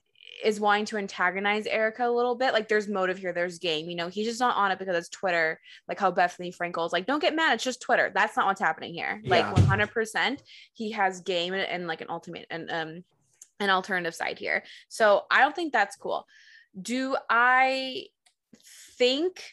is 0.44 0.60
wanting 0.60 0.86
to 0.86 0.98
antagonize 0.98 1.65
Erika 1.67 2.08
a 2.08 2.10
little 2.10 2.36
bit. 2.36 2.54
Like 2.54 2.67
there's 2.67 2.88
motive 2.88 3.17
here, 3.17 3.34
there's 3.34 3.60
game. 3.60 3.89
You 3.89 3.96
know, 3.96 4.08
he's 4.08 4.26
just 4.26 4.39
not 4.39 4.56
on 4.56 4.72
it 4.72 4.80
because 4.80 4.96
it's 4.96 5.10
Twitter. 5.10 5.60
Like 5.88 6.00
how 6.00 6.12
Bethenny 6.12 6.56
Frankel's 6.56 6.94
like, 6.94 7.06
don't 7.06 7.22
get 7.22 7.36
mad, 7.36 7.54
it's 7.54 7.63
just 7.63 7.82
Twitter. 7.82 8.12
That's 8.13 8.36
not 8.36 8.46
what's 8.46 8.62
happening 8.62 8.94
here. 8.94 9.22
Like 9.26 9.46
100%, 9.46 10.39
he 10.74 10.91
has 10.91 11.22
game 11.22 11.54
and, 11.54 11.63
and 11.63 11.88
like 11.88 12.02
an 12.02 12.08
ultimate 12.10 12.48
and 12.50 12.72
um 12.72 13.04
an 13.60 13.70
alternative 13.70 14.15
side 14.15 14.39
here. 14.39 14.63
So 14.89 15.26
I 15.30 15.41
don't 15.41 15.56
think 15.56 15.72
that's 15.72 15.96
cool. 15.96 16.26
Do 16.82 17.15
I 17.30 18.06
think 18.98 19.44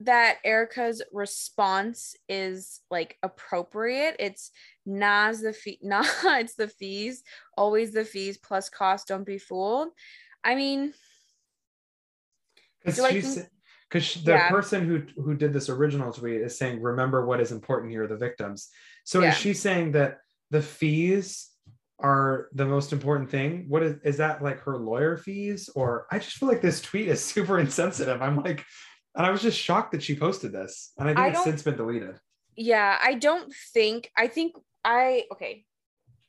that 0.00 0.38
Erika's 0.44 1.02
response 1.12 2.16
is 2.28 2.80
like 2.90 3.16
appropriate. 3.22 4.16
It's 4.18 4.50
Nas 4.86 5.40
the 5.40 5.52
fee, 5.52 5.78
nah, 5.82 6.04
it's 6.24 6.54
the 6.54 6.68
fees, 6.68 7.22
always 7.56 7.92
the 7.92 8.04
fees 8.04 8.38
plus 8.38 8.68
cost. 8.68 9.08
Don't 9.08 9.24
be 9.24 9.38
fooled. 9.38 9.88
I 10.44 10.54
mean, 10.54 10.92
because 12.84 13.46
because 13.90 14.14
the 14.24 14.32
yeah. 14.32 14.48
person 14.50 14.86
who 14.86 15.02
who 15.20 15.34
did 15.34 15.52
this 15.52 15.68
original 15.68 16.12
tweet 16.12 16.40
is 16.40 16.58
saying, 16.58 16.82
"Remember 16.82 17.24
what 17.24 17.40
is 17.40 17.52
important 17.52 17.92
here: 17.92 18.06
the 18.06 18.16
victims." 18.16 18.68
So 19.04 19.20
yeah. 19.20 19.30
is 19.30 19.36
she 19.36 19.54
saying 19.54 19.92
that 19.92 20.18
the 20.50 20.62
fees 20.62 21.50
are 21.98 22.48
the 22.52 22.66
most 22.66 22.92
important 22.92 23.30
thing? 23.30 23.66
What 23.68 23.82
is 23.82 23.96
is 24.04 24.16
that 24.18 24.42
like 24.42 24.60
her 24.60 24.76
lawyer 24.76 25.16
fees? 25.16 25.70
Or 25.74 26.06
I 26.10 26.18
just 26.18 26.36
feel 26.36 26.48
like 26.48 26.60
this 26.60 26.82
tweet 26.82 27.08
is 27.08 27.24
super 27.34 27.58
insensitive. 27.58 28.20
I'm 28.20 28.36
like, 28.36 28.64
and 29.14 29.26
I 29.26 29.30
was 29.30 29.42
just 29.42 29.58
shocked 29.58 29.92
that 29.92 30.02
she 30.02 30.16
posted 30.16 30.52
this, 30.52 30.92
and 30.98 31.08
I 31.08 31.14
think 31.14 31.26
I 31.26 31.28
it's 31.30 31.44
since 31.44 31.62
been 31.62 31.76
deleted. 31.76 32.18
Yeah, 32.56 32.98
I 33.02 33.14
don't 33.14 33.52
think. 33.72 34.10
I 34.16 34.26
think 34.26 34.54
I 34.84 35.24
okay. 35.32 35.64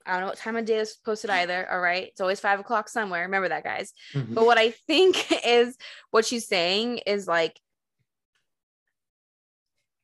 I 0.06 0.13
don't 0.13 0.22
know 0.22 0.28
what 0.28 0.38
time 0.38 0.56
of 0.56 0.65
day 0.65 0.78
this 0.78 0.96
posted 0.98 1.30
either. 1.30 1.70
All 1.72 1.80
right. 1.80 2.08
It's 2.08 2.22
always 2.22 2.39
five 2.39 2.60
o'clock 2.60 2.89
somewhere. 2.89 3.24
Remember 3.24 3.50
that, 3.50 3.63
guys. 3.63 3.94
Mm-hmm. 4.13 4.34
But 4.34 4.46
what 4.46 4.58
I 4.58 4.72
think 4.72 5.32
is 5.46 5.78
what 6.12 6.26
she's 6.26 6.48
saying 6.48 7.00
is 7.00 7.28
like, 7.28 7.60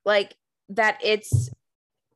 like 0.03 0.35
that 0.69 0.97
it's 1.03 1.49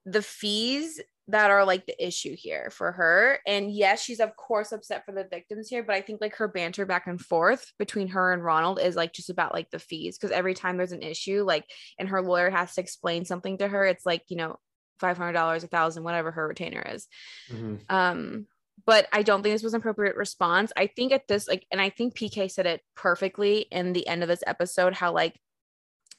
the 0.05 0.21
fees 0.21 0.99
that 1.27 1.49
are 1.49 1.65
like 1.65 1.85
the 1.87 2.05
issue 2.05 2.35
here 2.37 2.69
for 2.69 2.91
her. 2.91 3.39
And 3.47 3.71
yes, 3.71 4.03
she's 4.03 4.19
of 4.19 4.35
course 4.35 4.71
upset 4.71 5.05
for 5.05 5.11
the 5.11 5.27
victims 5.29 5.67
here, 5.67 5.81
but 5.81 5.95
I 5.95 6.01
think 6.01 6.21
like 6.21 6.35
her 6.35 6.47
banter 6.47 6.85
back 6.85 7.07
and 7.07 7.19
forth 7.19 7.71
between 7.79 8.09
her 8.09 8.31
and 8.31 8.43
Ronald 8.43 8.79
is 8.79 8.95
like 8.95 9.11
just 9.11 9.31
about 9.31 9.53
like 9.53 9.71
the 9.71 9.79
fees. 9.79 10.17
Cause 10.19 10.29
every 10.29 10.53
time 10.53 10.77
there's 10.77 10.91
an 10.91 11.01
issue, 11.01 11.43
like, 11.43 11.65
and 11.97 12.09
her 12.09 12.21
lawyer 12.21 12.51
has 12.51 12.75
to 12.75 12.81
explain 12.81 13.25
something 13.25 13.57
to 13.57 13.67
her, 13.67 13.85
it's 13.85 14.05
like, 14.05 14.23
you 14.27 14.37
know, 14.37 14.57
$500, 15.01 15.63
a 15.63 15.67
thousand, 15.67 16.03
whatever 16.03 16.31
her 16.31 16.47
retainer 16.47 16.83
is. 16.87 17.07
Mm-hmm. 17.51 17.75
Um, 17.95 18.47
but 18.85 19.07
I 19.11 19.23
don't 19.23 19.41
think 19.41 19.55
this 19.55 19.63
was 19.63 19.73
an 19.73 19.79
appropriate 19.79 20.15
response. 20.15 20.71
I 20.75 20.87
think 20.87 21.11
at 21.11 21.27
this, 21.27 21.47
like, 21.47 21.65
and 21.71 21.81
I 21.81 21.89
think 21.89 22.15
PK 22.15 22.51
said 22.51 22.65
it 22.65 22.81
perfectly 22.95 23.67
in 23.71 23.93
the 23.93 24.07
end 24.07 24.21
of 24.21 24.29
this 24.29 24.43
episode, 24.45 24.93
how 24.93 25.13
like, 25.13 25.39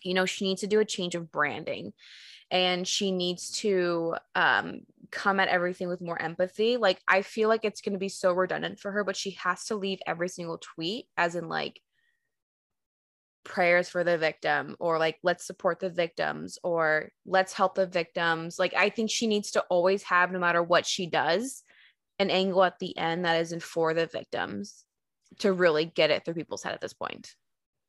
you 0.03 0.15
know, 0.15 0.27
she 0.27 0.47
needs 0.47 0.63
to 0.63 0.67
do 0.67 0.81
a 0.81 0.85
change 0.85 1.15
of 1.15 1.31
branding 1.31 1.93
and 2.51 2.87
she 2.87 3.11
needs 3.11 3.51
to 3.61 4.15
um, 4.35 4.81
come 5.11 5.41
at 5.41 5.49
everything 5.49 5.89
with 5.89 6.01
more 6.01 6.21
empathy. 6.21 6.77
Like, 6.77 7.01
I 7.09 7.23
feel 7.23 7.49
like 7.49 7.65
it's 7.65 7.81
going 7.81 7.95
to 7.95 7.99
be 7.99 8.09
so 8.09 8.33
redundant 8.33 8.79
for 8.79 8.91
her, 8.93 9.05
but 9.05 9.17
she 9.17 9.33
has 9.43 9.65
to 9.67 9.77
leave 9.77 9.99
every 10.07 10.29
single 10.29 10.59
tweet 10.59 11.07
as 11.17 11.35
in 11.35 11.49
like 11.49 11.81
prayers 13.47 13.89
for 13.89 14.05
the 14.05 14.19
victim 14.19 14.77
or 14.79 14.99
like 14.99 15.19
let's 15.23 15.47
support 15.47 15.81
the 15.81 15.89
victims 15.89 16.59
or 16.63 17.11
let's 17.25 17.53
help 17.53 17.75
the 17.75 17.87
victims. 17.87 18.59
Like, 18.59 18.75
I 18.75 18.91
think 18.91 19.11
she 19.11 19.27
needs 19.27 19.53
to 19.53 19.61
always 19.71 20.03
have, 20.05 20.33
no 20.33 20.39
matter 20.39 20.63
what 20.63 20.87
she 20.87 21.07
does, 21.07 21.63
an 22.19 22.31
angle 22.31 22.65
at 22.65 22.79
the 22.79 22.97
end 22.97 23.25
that 23.25 23.41
isn't 23.41 23.63
for 23.63 23.95
the 23.95 24.07
victims 24.07 24.85
to 25.39 25.53
really 25.53 25.85
get 25.85 26.11
it 26.11 26.25
through 26.25 26.35
people's 26.35 26.63
head 26.63 26.75
at 26.75 26.81
this 26.81 26.93
point. 26.93 27.35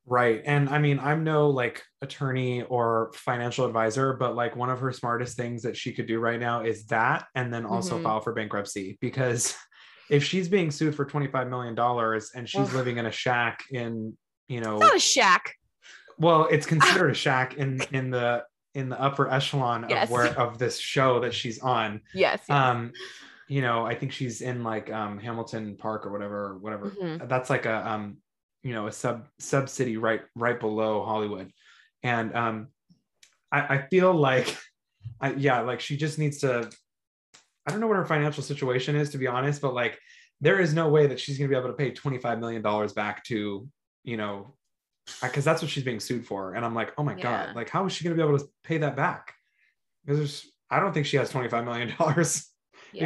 Right. 0.05 0.41
And 0.45 0.69
I 0.69 0.79
mean, 0.79 0.99
I'm 0.99 1.25
no 1.25 1.49
like 1.49 1.83
attorney 2.01 2.61
or 2.63 3.11
financial 3.13 3.65
advisor, 3.65 4.13
but 4.13 4.35
like 4.35 4.55
one 4.55 4.69
of 4.69 4.79
her 4.79 4.93
smartest 4.93 5.35
things 5.35 5.63
that 5.63 5.75
she 5.75 5.91
could 5.91 6.07
do 6.07 6.19
right 6.19 6.39
now 6.39 6.63
is 6.63 6.85
that 6.85 7.25
and 7.35 7.53
then 7.53 7.65
also 7.65 7.95
mm-hmm. 7.95 8.05
file 8.05 8.21
for 8.21 8.33
bankruptcy 8.33 8.97
because 9.01 9.53
if 10.09 10.23
she's 10.23 10.47
being 10.47 10.71
sued 10.71 10.95
for 10.95 11.03
25 11.03 11.49
million 11.49 11.75
dollars 11.75 12.31
and 12.33 12.47
she's 12.47 12.73
living 12.73 12.97
in 12.97 13.05
a 13.05 13.11
shack 13.11 13.65
in, 13.69 14.17
you 14.47 14.61
know, 14.61 14.75
it's 14.75 14.81
not 14.81 14.95
a 14.95 14.99
shack. 14.99 15.55
Well, 16.17 16.47
it's 16.49 16.65
considered 16.67 17.11
a 17.11 17.15
shack 17.15 17.55
in 17.55 17.81
in 17.91 18.09
the 18.09 18.43
in 18.73 18.89
the 18.89 19.01
upper 19.01 19.29
echelon 19.29 19.87
yes. 19.89 20.05
of 20.05 20.11
where 20.11 20.39
of 20.39 20.57
this 20.57 20.77
show 20.77 21.19
that 21.21 21.33
she's 21.33 21.59
on. 21.59 22.01
Yes. 22.13 22.41
yes. 22.47 22.49
Um 22.49 22.93
you 23.49 23.61
know, 23.61 23.85
I 23.85 23.95
think 23.95 24.11
she's 24.11 24.41
in 24.41 24.63
like 24.63 24.91
um 24.91 25.19
Hamilton 25.19 25.77
Park 25.77 26.05
or 26.05 26.11
whatever, 26.11 26.47
or 26.47 26.57
whatever. 26.57 26.89
Mm-hmm. 26.89 27.27
That's 27.27 27.49
like 27.49 27.65
a 27.65 27.89
um 27.89 28.17
you 28.67 28.73
know 28.73 28.87
a 28.87 28.91
sub 28.91 29.27
sub 29.39 29.69
city 29.69 29.95
right 29.95 30.21
right 30.35 30.59
below 30.59 31.03
Hollywood, 31.03 31.51
and 32.03 32.35
um, 32.35 32.67
I, 33.49 33.75
I 33.75 33.87
feel 33.87 34.13
like, 34.13 34.57
I 35.21 35.33
yeah, 35.33 35.61
like 35.61 35.79
she 35.79 35.95
just 35.95 36.19
needs 36.19 36.39
to. 36.39 36.69
I 37.65 37.71
don't 37.71 37.79
know 37.79 37.87
what 37.87 37.97
her 37.97 38.05
financial 38.05 38.43
situation 38.43 38.95
is 38.95 39.09
to 39.11 39.17
be 39.17 39.27
honest, 39.27 39.61
but 39.61 39.73
like 39.73 39.97
there 40.39 40.59
is 40.59 40.73
no 40.73 40.89
way 40.89 41.07
that 41.07 41.19
she's 41.19 41.37
going 41.37 41.49
to 41.49 41.53
be 41.53 41.57
able 41.57 41.69
to 41.69 41.75
pay 41.75 41.91
twenty 41.91 42.17
five 42.17 42.39
million 42.39 42.61
dollars 42.61 42.93
back 42.93 43.23
to 43.25 43.67
you 44.07 44.17
know 44.17 44.53
because 45.21 45.45
that's 45.45 45.61
what 45.61 45.69
she's 45.69 45.83
being 45.83 45.99
sued 45.99 46.25
for, 46.25 46.55
and 46.55 46.65
I'm 46.65 46.75
like, 46.75 46.93
oh 46.97 47.03
my 47.03 47.15
yeah. 47.15 47.23
god, 47.47 47.55
like 47.55 47.69
how 47.69 47.85
is 47.85 47.93
she 47.93 48.03
going 48.03 48.15
to 48.15 48.21
be 48.21 48.27
able 48.27 48.39
to 48.39 48.49
pay 48.63 48.77
that 48.79 48.95
back? 48.95 49.33
Because 50.03 50.17
there's, 50.17 50.47
I 50.69 50.79
don't 50.79 50.93
think 50.93 51.05
she 51.05 51.17
has 51.17 51.29
twenty 51.29 51.49
five 51.49 51.65
million 51.65 51.93
dollars. 51.97 52.47
Yeah. 52.47 52.53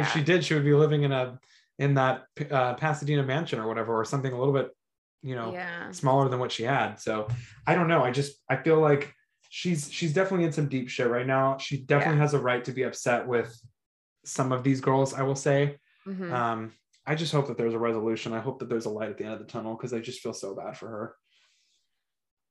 If 0.02 0.12
she 0.12 0.22
did, 0.22 0.44
she 0.44 0.54
would 0.54 0.64
be 0.64 0.74
living 0.74 1.02
in 1.02 1.12
a 1.12 1.38
in 1.78 1.94
that 1.94 2.24
uh, 2.50 2.74
Pasadena 2.74 3.22
mansion 3.22 3.58
or 3.58 3.66
whatever, 3.66 3.98
or 3.98 4.04
something 4.04 4.32
a 4.32 4.38
little 4.38 4.54
bit 4.54 4.70
you 5.22 5.34
know 5.34 5.52
yeah. 5.52 5.90
smaller 5.90 6.28
than 6.28 6.38
what 6.38 6.52
she 6.52 6.64
had 6.64 6.96
so 6.96 7.28
i 7.66 7.74
don't 7.74 7.88
know 7.88 8.02
i 8.02 8.10
just 8.10 8.36
i 8.48 8.56
feel 8.56 8.80
like 8.80 9.14
she's 9.48 9.90
she's 9.90 10.12
definitely 10.12 10.44
in 10.44 10.52
some 10.52 10.68
deep 10.68 10.88
shit 10.88 11.08
right 11.08 11.26
now 11.26 11.56
she 11.58 11.78
definitely 11.78 12.18
has 12.18 12.34
a 12.34 12.38
right 12.38 12.64
to 12.64 12.72
be 12.72 12.82
upset 12.82 13.26
with 13.26 13.56
some 14.24 14.52
of 14.52 14.64
these 14.64 14.80
girls 14.80 15.14
i 15.14 15.22
will 15.22 15.36
say 15.36 15.76
mm-hmm. 16.06 16.32
um 16.32 16.72
i 17.06 17.14
just 17.14 17.32
hope 17.32 17.46
that 17.46 17.56
there's 17.56 17.74
a 17.74 17.78
resolution 17.78 18.32
i 18.32 18.40
hope 18.40 18.58
that 18.58 18.68
there's 18.68 18.86
a 18.86 18.90
light 18.90 19.10
at 19.10 19.18
the 19.18 19.24
end 19.24 19.34
of 19.34 19.38
the 19.38 19.44
tunnel 19.44 19.74
because 19.74 19.92
i 19.92 19.98
just 19.98 20.20
feel 20.20 20.34
so 20.34 20.54
bad 20.54 20.76
for 20.76 20.88
her 20.88 21.14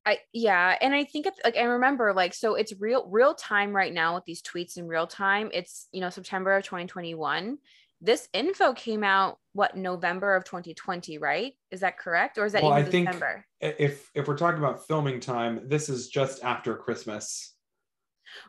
I 0.03 0.17
yeah, 0.33 0.75
and 0.81 0.95
I 0.95 1.03
think 1.03 1.27
it's 1.27 1.39
like 1.43 1.55
I 1.55 1.61
remember 1.61 2.11
like 2.11 2.33
so 2.33 2.55
it's 2.55 2.73
real 2.79 3.07
real 3.11 3.35
time 3.35 3.71
right 3.71 3.93
now 3.93 4.15
with 4.15 4.25
these 4.25 4.41
tweets 4.41 4.77
in 4.77 4.87
real 4.87 5.05
time. 5.05 5.51
It's 5.53 5.87
you 5.91 6.01
know 6.01 6.09
September 6.09 6.53
of 6.53 6.63
2021, 6.63 7.59
this 8.01 8.27
info 8.33 8.73
came 8.73 9.03
out 9.03 9.37
what 9.53 9.77
November 9.77 10.35
of 10.35 10.43
2020, 10.43 11.19
right? 11.19 11.53
Is 11.69 11.81
that 11.81 11.99
correct, 11.99 12.37
or 12.39 12.45
is 12.45 12.53
that 12.53 12.63
well, 12.63 12.73
I 12.73 12.81
December? 12.81 13.45
Think 13.61 13.75
if 13.79 14.09
if 14.15 14.27
we're 14.27 14.37
talking 14.37 14.57
about 14.57 14.87
filming 14.87 15.19
time, 15.19 15.61
this 15.65 15.87
is 15.87 16.07
just 16.07 16.43
after 16.43 16.75
Christmas, 16.75 17.53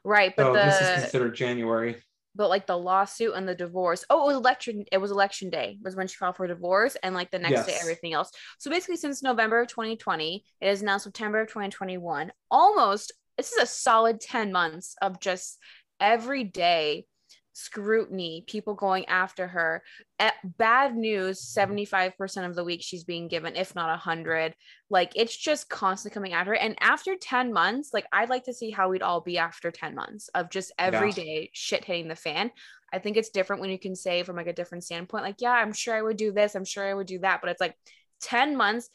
right? 0.04 0.32
But 0.34 0.44
so 0.44 0.52
the, 0.54 0.62
this 0.64 0.80
is 0.80 1.02
considered 1.02 1.34
January. 1.34 1.96
But 2.34 2.48
like 2.48 2.66
the 2.66 2.78
lawsuit 2.78 3.34
and 3.34 3.46
the 3.46 3.54
divorce, 3.54 4.04
oh, 4.08 4.22
it 4.22 4.26
was 4.26 4.36
election. 4.36 4.84
It 4.90 4.98
was 4.98 5.10
election 5.10 5.50
day 5.50 5.78
was 5.82 5.96
when 5.96 6.06
she 6.06 6.16
filed 6.16 6.36
for 6.36 6.46
divorce, 6.46 6.96
and 7.02 7.14
like 7.14 7.30
the 7.30 7.38
next 7.38 7.52
yes. 7.52 7.66
day, 7.66 7.78
everything 7.80 8.12
else. 8.12 8.30
So 8.58 8.70
basically, 8.70 8.96
since 8.96 9.22
November 9.22 9.60
of 9.60 9.68
2020, 9.68 10.44
it 10.60 10.68
is 10.68 10.82
now 10.82 10.98
September 10.98 11.40
of 11.40 11.48
2021. 11.48 12.32
Almost, 12.50 13.12
this 13.36 13.52
is 13.52 13.58
a 13.62 13.66
solid 13.66 14.20
10 14.20 14.52
months 14.52 14.94
of 15.02 15.20
just 15.20 15.58
every 16.00 16.44
day 16.44 17.06
scrutiny, 17.52 18.44
people 18.46 18.74
going 18.74 19.04
after 19.06 19.46
her. 19.46 19.82
At 20.18 20.34
bad 20.44 20.96
news, 20.96 21.40
75% 21.40 22.46
of 22.46 22.54
the 22.54 22.64
week 22.64 22.82
she's 22.82 23.04
being 23.04 23.28
given, 23.28 23.56
if 23.56 23.74
not 23.74 23.88
100. 23.90 24.54
Like 24.90 25.12
it's 25.14 25.36
just 25.36 25.68
constantly 25.68 26.14
coming 26.14 26.32
at 26.32 26.46
her. 26.46 26.54
And 26.54 26.76
after 26.80 27.16
10 27.16 27.52
months, 27.52 27.90
like 27.92 28.06
I'd 28.12 28.30
like 28.30 28.44
to 28.44 28.54
see 28.54 28.70
how 28.70 28.88
we'd 28.88 29.02
all 29.02 29.20
be 29.20 29.38
after 29.38 29.70
10 29.70 29.94
months 29.94 30.28
of 30.34 30.50
just 30.50 30.72
everyday 30.78 31.40
yeah. 31.42 31.48
shit 31.52 31.84
hitting 31.84 32.08
the 32.08 32.16
fan. 32.16 32.50
I 32.92 32.98
think 32.98 33.16
it's 33.16 33.30
different 33.30 33.62
when 33.62 33.70
you 33.70 33.78
can 33.78 33.96
say 33.96 34.22
from 34.22 34.36
like 34.36 34.46
a 34.46 34.52
different 34.52 34.84
standpoint, 34.84 35.24
like, 35.24 35.40
yeah, 35.40 35.52
I'm 35.52 35.72
sure 35.72 35.94
I 35.94 36.02
would 36.02 36.16
do 36.16 36.32
this, 36.32 36.54
I'm 36.54 36.64
sure 36.64 36.88
I 36.88 36.94
would 36.94 37.06
do 37.06 37.20
that. 37.20 37.40
But 37.40 37.50
it's 37.50 37.60
like 37.60 37.76
10 38.22 38.56
months. 38.56 38.90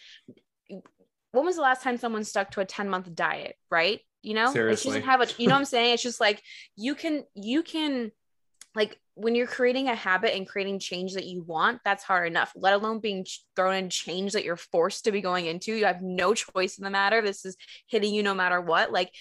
When 1.32 1.46
was 1.46 1.56
the 1.56 1.62
last 1.62 1.84
time 1.84 1.98
someone 1.98 2.24
stuck 2.24 2.52
to 2.52 2.62
a 2.62 2.66
10 2.66 2.90
month 2.90 3.14
diet, 3.14 3.56
right? 3.70 4.00
You 4.22 4.34
know, 4.34 4.52
Seriously. 4.52 4.92
Like 4.92 4.96
she 4.96 5.00
doesn't 5.02 5.10
have 5.10 5.22
a, 5.22 5.42
you 5.42 5.48
know 5.48 5.56
what 5.56 5.60
I'm 5.60 5.66
saying? 5.76 5.94
It's 5.96 6.04
just 6.04 6.22
like 6.22 6.42
you 6.76 6.96
can, 6.96 7.24
you 7.36 7.64
can 7.64 8.12
like 8.78 9.00
when 9.16 9.34
you're 9.34 9.48
creating 9.48 9.90
a 9.90 9.96
habit 9.96 10.36
and 10.36 10.48
creating 10.48 10.78
change 10.78 11.16
that 11.16 11.26
you 11.26 11.42
want, 11.42 11.82
that's 11.84 12.04
hard 12.04 12.28
enough, 12.28 12.54
let 12.56 12.76
alone 12.76 13.00
being 13.00 13.26
thrown 13.56 13.74
in 13.74 13.90
change 13.90 14.34
that 14.34 14.44
you're 14.46 14.56
forced 14.56 15.06
to 15.06 15.12
be 15.12 15.20
going 15.20 15.48
into. 15.48 15.74
You 15.74 15.86
have 15.86 16.04
no 16.04 16.36
choice 16.36 16.78
in 16.78 16.84
the 16.84 16.92
matter. 16.92 17.24
This 17.24 17.44
is 17.44 17.58
hitting 17.88 18.14
you 18.14 18.22
no 18.22 18.36
matter 18.36 18.62
what. 18.62 18.92
Like 18.92 19.12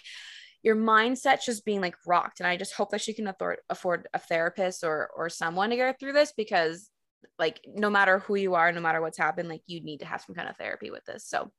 your 0.62 0.76
mindset 0.76 1.42
just 1.42 1.64
being 1.64 1.80
like 1.80 1.96
rocked. 2.06 2.40
And 2.40 2.46
I 2.46 2.58
just 2.58 2.74
hope 2.74 2.90
that 2.90 3.00
she 3.00 3.14
can 3.14 3.26
afford, 3.28 3.56
afford 3.70 4.06
a 4.12 4.18
therapist 4.18 4.84
or, 4.84 5.08
or 5.16 5.30
someone 5.30 5.70
to 5.70 5.76
get 5.76 5.98
through 5.98 6.12
this 6.12 6.34
because 6.36 6.90
like 7.38 7.60
no 7.66 7.88
matter 7.88 8.18
who 8.18 8.34
you 8.34 8.56
are, 8.56 8.70
no 8.72 8.82
matter 8.82 9.00
what's 9.00 9.16
happened, 9.16 9.48
like 9.48 9.62
you 9.66 9.80
need 9.80 10.00
to 10.00 10.06
have 10.06 10.20
some 10.20 10.34
kind 10.34 10.50
of 10.50 10.56
therapy 10.58 10.90
with 10.90 11.06
this. 11.06 11.24
So 11.26 11.50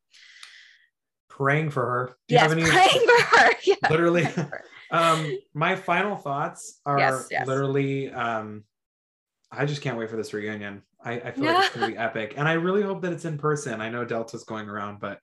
praying 1.29 1.71
for 1.71 1.83
her. 1.83 2.17
Do 2.27 2.35
yes, 2.35 2.43
you 2.43 2.49
have 2.49 2.57
any, 2.59 2.69
praying 2.69 3.07
for 3.07 3.37
her. 3.37 3.51
Yeah, 3.63 3.89
literally. 3.89 4.27
Um, 4.91 5.37
my 5.53 5.75
final 5.75 6.15
thoughts 6.15 6.79
are 6.85 6.99
yes, 6.99 7.27
yes. 7.31 7.47
literally. 7.47 8.11
Um, 8.11 8.63
I 9.51 9.65
just 9.65 9.81
can't 9.81 9.97
wait 9.97 10.09
for 10.09 10.17
this 10.17 10.33
reunion. 10.33 10.83
I, 11.03 11.13
I 11.13 11.31
feel 11.31 11.45
like 11.45 11.65
it's 11.65 11.75
gonna 11.75 11.87
be 11.87 11.97
epic, 11.97 12.33
and 12.37 12.47
I 12.47 12.53
really 12.53 12.81
hope 12.81 13.01
that 13.01 13.13
it's 13.13 13.25
in 13.25 13.37
person. 13.37 13.81
I 13.81 13.89
know 13.89 14.05
Delta's 14.05 14.43
going 14.43 14.67
around, 14.69 14.99
but 14.99 15.19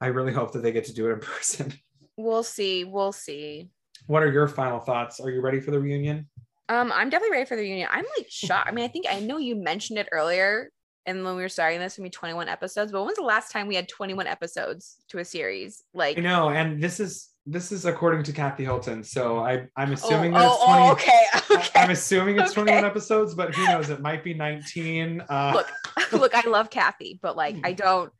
I 0.00 0.08
really 0.08 0.32
hope 0.32 0.52
that 0.52 0.62
they 0.62 0.72
get 0.72 0.84
to 0.86 0.94
do 0.94 1.08
it 1.08 1.12
in 1.12 1.20
person. 1.20 1.72
We'll 2.16 2.42
see. 2.42 2.84
We'll 2.84 3.12
see. 3.12 3.70
What 4.06 4.22
are 4.22 4.32
your 4.32 4.48
final 4.48 4.80
thoughts? 4.80 5.20
Are 5.20 5.30
you 5.30 5.40
ready 5.40 5.60
for 5.60 5.70
the 5.70 5.78
reunion? 5.78 6.28
Um, 6.68 6.92
I'm 6.94 7.10
definitely 7.10 7.36
ready 7.36 7.46
for 7.46 7.56
the 7.56 7.62
reunion. 7.62 7.88
I'm 7.90 8.04
like 8.16 8.26
shocked. 8.28 8.68
I 8.68 8.72
mean, 8.72 8.84
I 8.84 8.88
think 8.88 9.06
I 9.08 9.20
know 9.20 9.38
you 9.38 9.56
mentioned 9.56 9.98
it 9.98 10.08
earlier 10.12 10.70
and 11.06 11.24
when 11.24 11.36
we 11.36 11.42
were 11.42 11.48
starting 11.48 11.80
this, 11.80 11.96
gonna 11.96 12.06
be 12.06 12.10
21 12.10 12.48
episodes. 12.48 12.92
But 12.92 13.00
when 13.00 13.08
was 13.08 13.16
the 13.16 13.22
last 13.22 13.50
time 13.50 13.66
we 13.66 13.74
had 13.74 13.88
21 13.88 14.26
episodes 14.26 14.98
to 15.08 15.18
a 15.18 15.24
series? 15.24 15.82
Like 15.94 16.18
I 16.18 16.20
know, 16.20 16.50
and 16.50 16.82
this 16.82 17.00
is 17.00 17.30
this 17.46 17.72
is 17.72 17.84
according 17.86 18.22
to 18.24 18.32
Kathy 18.32 18.64
Hilton, 18.64 19.02
so 19.02 19.38
I 19.38 19.66
I'm 19.76 19.92
assuming 19.92 20.34
oh, 20.34 20.38
that 20.38 20.46
it's 20.46 20.56
oh, 20.60 20.66
20. 20.66 20.82
oh, 20.82 20.92
okay. 20.92 21.24
okay. 21.68 21.80
I'm 21.80 21.90
assuming 21.90 22.38
it's 22.38 22.52
Okay. 22.52 22.62
21 22.62 22.84
episodes, 22.84 23.34
but 23.34 23.54
who 23.54 23.66
knows? 23.66 23.90
It 23.90 24.00
might 24.00 24.22
be 24.22 24.34
19. 24.34 25.22
Uh, 25.28 25.52
Look, 25.54 25.72
look, 26.12 26.34
I 26.34 26.48
love 26.48 26.70
Kathy, 26.70 27.18
but 27.22 27.36
like 27.36 27.56
I 27.64 27.72
don't. 27.72 28.12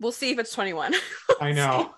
We'll 0.00 0.12
see 0.12 0.30
if 0.30 0.38
it's 0.38 0.52
21. 0.52 0.94
I 1.40 1.52
know. 1.52 1.94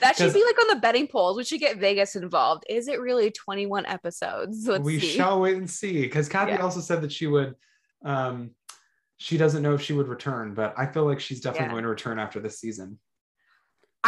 That 0.00 0.16
should 0.16 0.32
be 0.32 0.44
like 0.44 0.58
on 0.60 0.68
the 0.74 0.80
betting 0.80 1.08
polls. 1.08 1.36
We 1.36 1.44
should 1.44 1.60
get 1.60 1.78
Vegas 1.78 2.16
involved. 2.16 2.64
Is 2.70 2.88
it 2.88 3.00
really 3.00 3.30
21 3.30 3.84
episodes? 3.86 4.66
Let's 4.66 4.82
we 4.84 4.98
see. 4.98 5.08
shall 5.08 5.40
wait 5.40 5.56
and 5.56 5.68
see. 5.68 6.02
Because 6.02 6.28
Kathy 6.28 6.52
Yeah. 6.52 6.62
also 6.62 6.80
said 6.80 7.02
that 7.02 7.12
she 7.12 7.26
would. 7.26 7.54
Um, 8.04 8.52
she 9.18 9.36
doesn't 9.36 9.62
know 9.62 9.74
if 9.74 9.82
she 9.82 9.92
would 9.92 10.08
return, 10.08 10.54
but 10.54 10.74
I 10.78 10.86
feel 10.86 11.04
like 11.04 11.20
she's 11.20 11.40
definitely 11.40 11.66
Yeah. 11.66 11.72
going 11.72 11.82
to 11.82 11.88
return 11.90 12.18
after 12.18 12.40
this 12.40 12.60
season. 12.60 12.98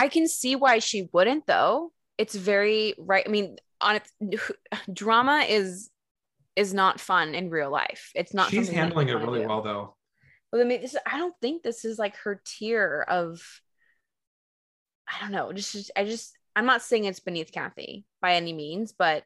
I 0.00 0.08
can 0.08 0.26
see 0.26 0.56
why 0.56 0.78
she 0.78 1.10
wouldn't 1.12 1.46
though. 1.46 1.92
It's 2.16 2.34
very 2.34 2.94
right. 2.96 3.22
I 3.26 3.30
mean, 3.30 3.56
on 3.82 3.96
its 3.96 4.12
drama 4.92 5.44
is 5.46 5.90
is 6.56 6.72
not 6.72 7.00
fun 7.00 7.34
in 7.34 7.50
real 7.50 7.70
life. 7.70 8.10
It's 8.14 8.32
not. 8.32 8.50
She's 8.50 8.70
handling 8.70 9.10
it 9.10 9.14
really 9.14 9.42
do. 9.42 9.48
well, 9.48 9.60
though. 9.60 9.96
But 10.50 10.62
I 10.62 10.64
mean, 10.64 10.80
this, 10.80 10.96
I 11.06 11.18
don't 11.18 11.34
think 11.42 11.62
this 11.62 11.84
is 11.84 11.98
like 11.98 12.16
her 12.16 12.40
tier 12.46 13.04
of. 13.08 13.42
I 15.06 15.20
don't 15.20 15.32
know. 15.32 15.52
Just, 15.52 15.90
I 15.96 16.04
just, 16.04 16.32
I'm 16.56 16.66
not 16.66 16.82
saying 16.82 17.04
it's 17.04 17.20
beneath 17.20 17.52
Kathy 17.52 18.06
by 18.22 18.36
any 18.36 18.52
means, 18.52 18.94
but 18.96 19.24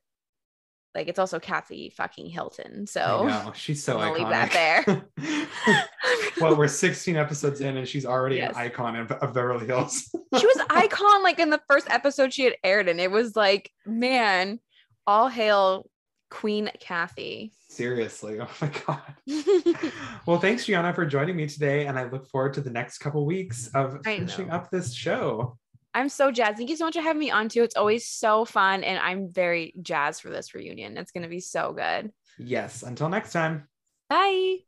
like 0.95 1.09
it's 1.09 1.19
also 1.19 1.39
Kathy 1.41 1.91
fucking 1.91 2.27
Hilton. 2.31 2.83
I 2.83 2.85
So 2.85 3.27
know 3.27 3.53
she's 3.55 3.83
so 3.83 3.99
iconic. 3.99 4.15
leave 4.19 4.29
that 4.29 4.53
there. 4.53 5.09
well, 6.41 6.57
we're 6.57 6.69
16 6.69 7.17
episodes 7.17 7.61
in, 7.61 7.77
and 7.77 7.87
she's 7.89 8.07
already 8.07 8.37
Yes. 8.37 8.55
an 8.55 8.63
icon 8.63 8.97
of, 8.97 9.11
of 9.13 9.33
Beverly 9.35 9.67
Hills. 9.67 10.09
she 10.39 10.47
was 10.47 10.59
icon 10.71 11.23
like 11.23 11.39
in 11.39 11.51
the 11.51 11.61
first 11.69 11.89
episode 11.91 12.33
she 12.33 12.45
had 12.45 12.55
aired, 12.63 12.89
and 12.89 13.01
it 13.01 13.11
was 13.11 13.35
like, 13.37 13.71
man, 13.87 14.61
all 15.07 15.29
hail 15.29 15.89
Queen 16.31 16.71
Kathy. 16.81 17.53
Seriously, 17.69 18.39
oh 18.41 18.49
my 18.61 18.71
god. 18.87 19.03
Well, 20.27 20.39
thanks, 20.41 20.65
Gianna, 20.65 20.95
for 20.95 21.05
joining 21.05 21.37
me 21.37 21.47
today, 21.47 21.87
and 21.87 21.99
I 21.99 22.05
look 22.05 22.27
forward 22.29 22.55
to 22.55 22.61
the 22.63 22.71
next 22.71 22.99
couple 22.99 23.27
weeks 23.27 23.69
of 23.75 23.97
I 24.07 24.17
finishing 24.17 24.51
up 24.51 24.71
this 24.71 24.95
show. 24.95 25.59
I'm 25.95 26.09
so 26.09 26.33
jazzed. 26.33 26.57
Thank 26.57 26.71
you 26.71 26.77
so 26.77 26.85
much 26.85 26.95
for 26.95 27.03
having 27.03 27.21
me 27.21 27.31
on 27.31 27.49
too. 27.49 27.63
It's 27.63 27.77
always 27.77 28.07
so 28.07 28.45
fun, 28.45 28.83
and 28.83 28.99
I'm 28.99 29.29
very 29.33 29.75
jazzed 29.81 30.23
for 30.23 30.31
this 30.31 30.55
reunion. 30.55 30.97
It's 30.97 31.13
gonna 31.13 31.29
be 31.29 31.41
so 31.41 31.73
good. 31.73 32.11
Yes. 32.39 32.83
Until 32.83 33.09
next 33.09 33.33
time. 33.33 33.69
Bye. 34.09 34.59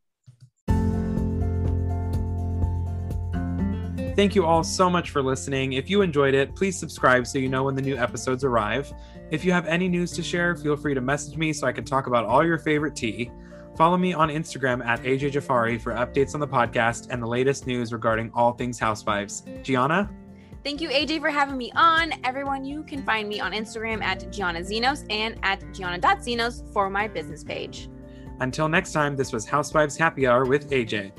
Thank 4.15 4.35
you 4.35 4.47
all 4.47 4.65
so 4.65 4.89
much 4.89 5.11
for 5.11 5.21
listening. 5.21 5.75
If 5.75 5.91
you 5.91 6.01
enjoyed 6.01 6.33
it, 6.33 6.55
please 6.55 6.79
subscribe 6.79 7.27
so 7.27 7.39
you 7.39 7.51
know 7.51 7.65
when 7.65 7.75
the 7.75 7.83
new 7.83 7.99
episodes 7.99 8.45
arrive. 8.45 8.91
If 9.31 9.45
you 9.45 9.53
have 9.53 9.67
any 9.67 9.89
news 9.89 10.13
to 10.13 10.23
share, 10.23 10.57
feel 10.57 10.75
free 10.75 10.95
to 10.95 11.03
message 11.03 11.37
me 11.37 11.53
so 11.53 11.67
I 11.67 11.73
can 11.73 11.85
talk 11.85 12.07
about 12.07 12.25
all 12.25 12.43
your 12.43 12.57
favorite 12.57 12.97
tea. 12.97 13.31
Follow 13.77 13.99
me 13.99 14.15
on 14.15 14.31
Instagram 14.31 14.83
at 14.87 15.03
AJ 15.03 15.33
Jafari 15.33 15.79
for 15.79 15.93
updates 15.93 16.33
on 16.33 16.41
the 16.41 16.49
podcast 16.49 17.09
and 17.11 17.23
the 17.23 17.27
latest 17.27 17.67
news 17.67 17.93
regarding 17.93 18.31
all 18.33 18.53
things 18.53 18.79
Housewives. 18.79 19.43
Gianna? 19.63 20.09
Thank 20.67 20.81
you, 20.81 20.89
AJ, 20.89 21.21
for 21.21 21.31
having 21.31 21.57
me 21.57 21.71
on. 21.77 22.13
Everyone, 22.25 22.65
you 22.65 22.83
can 22.83 23.01
find 23.05 23.29
me 23.29 23.39
on 23.39 23.53
Instagram 23.53 24.03
at 24.03 24.33
Gianna 24.33 24.59
Zenos 24.63 25.07
and 25.11 25.39
at 25.45 25.63
Gianna.Zenos 25.73 26.73
for 26.73 26.91
my 26.91 27.07
business 27.07 27.45
page. 27.45 27.89
Until 28.41 28.69
next 28.69 28.91
time, 28.91 29.15
this 29.15 29.33
was 29.33 29.47
Housewives 29.47 29.97
Happy 29.97 30.27
Hour 30.27 30.45
with 30.45 30.69
AJ. 30.71 31.13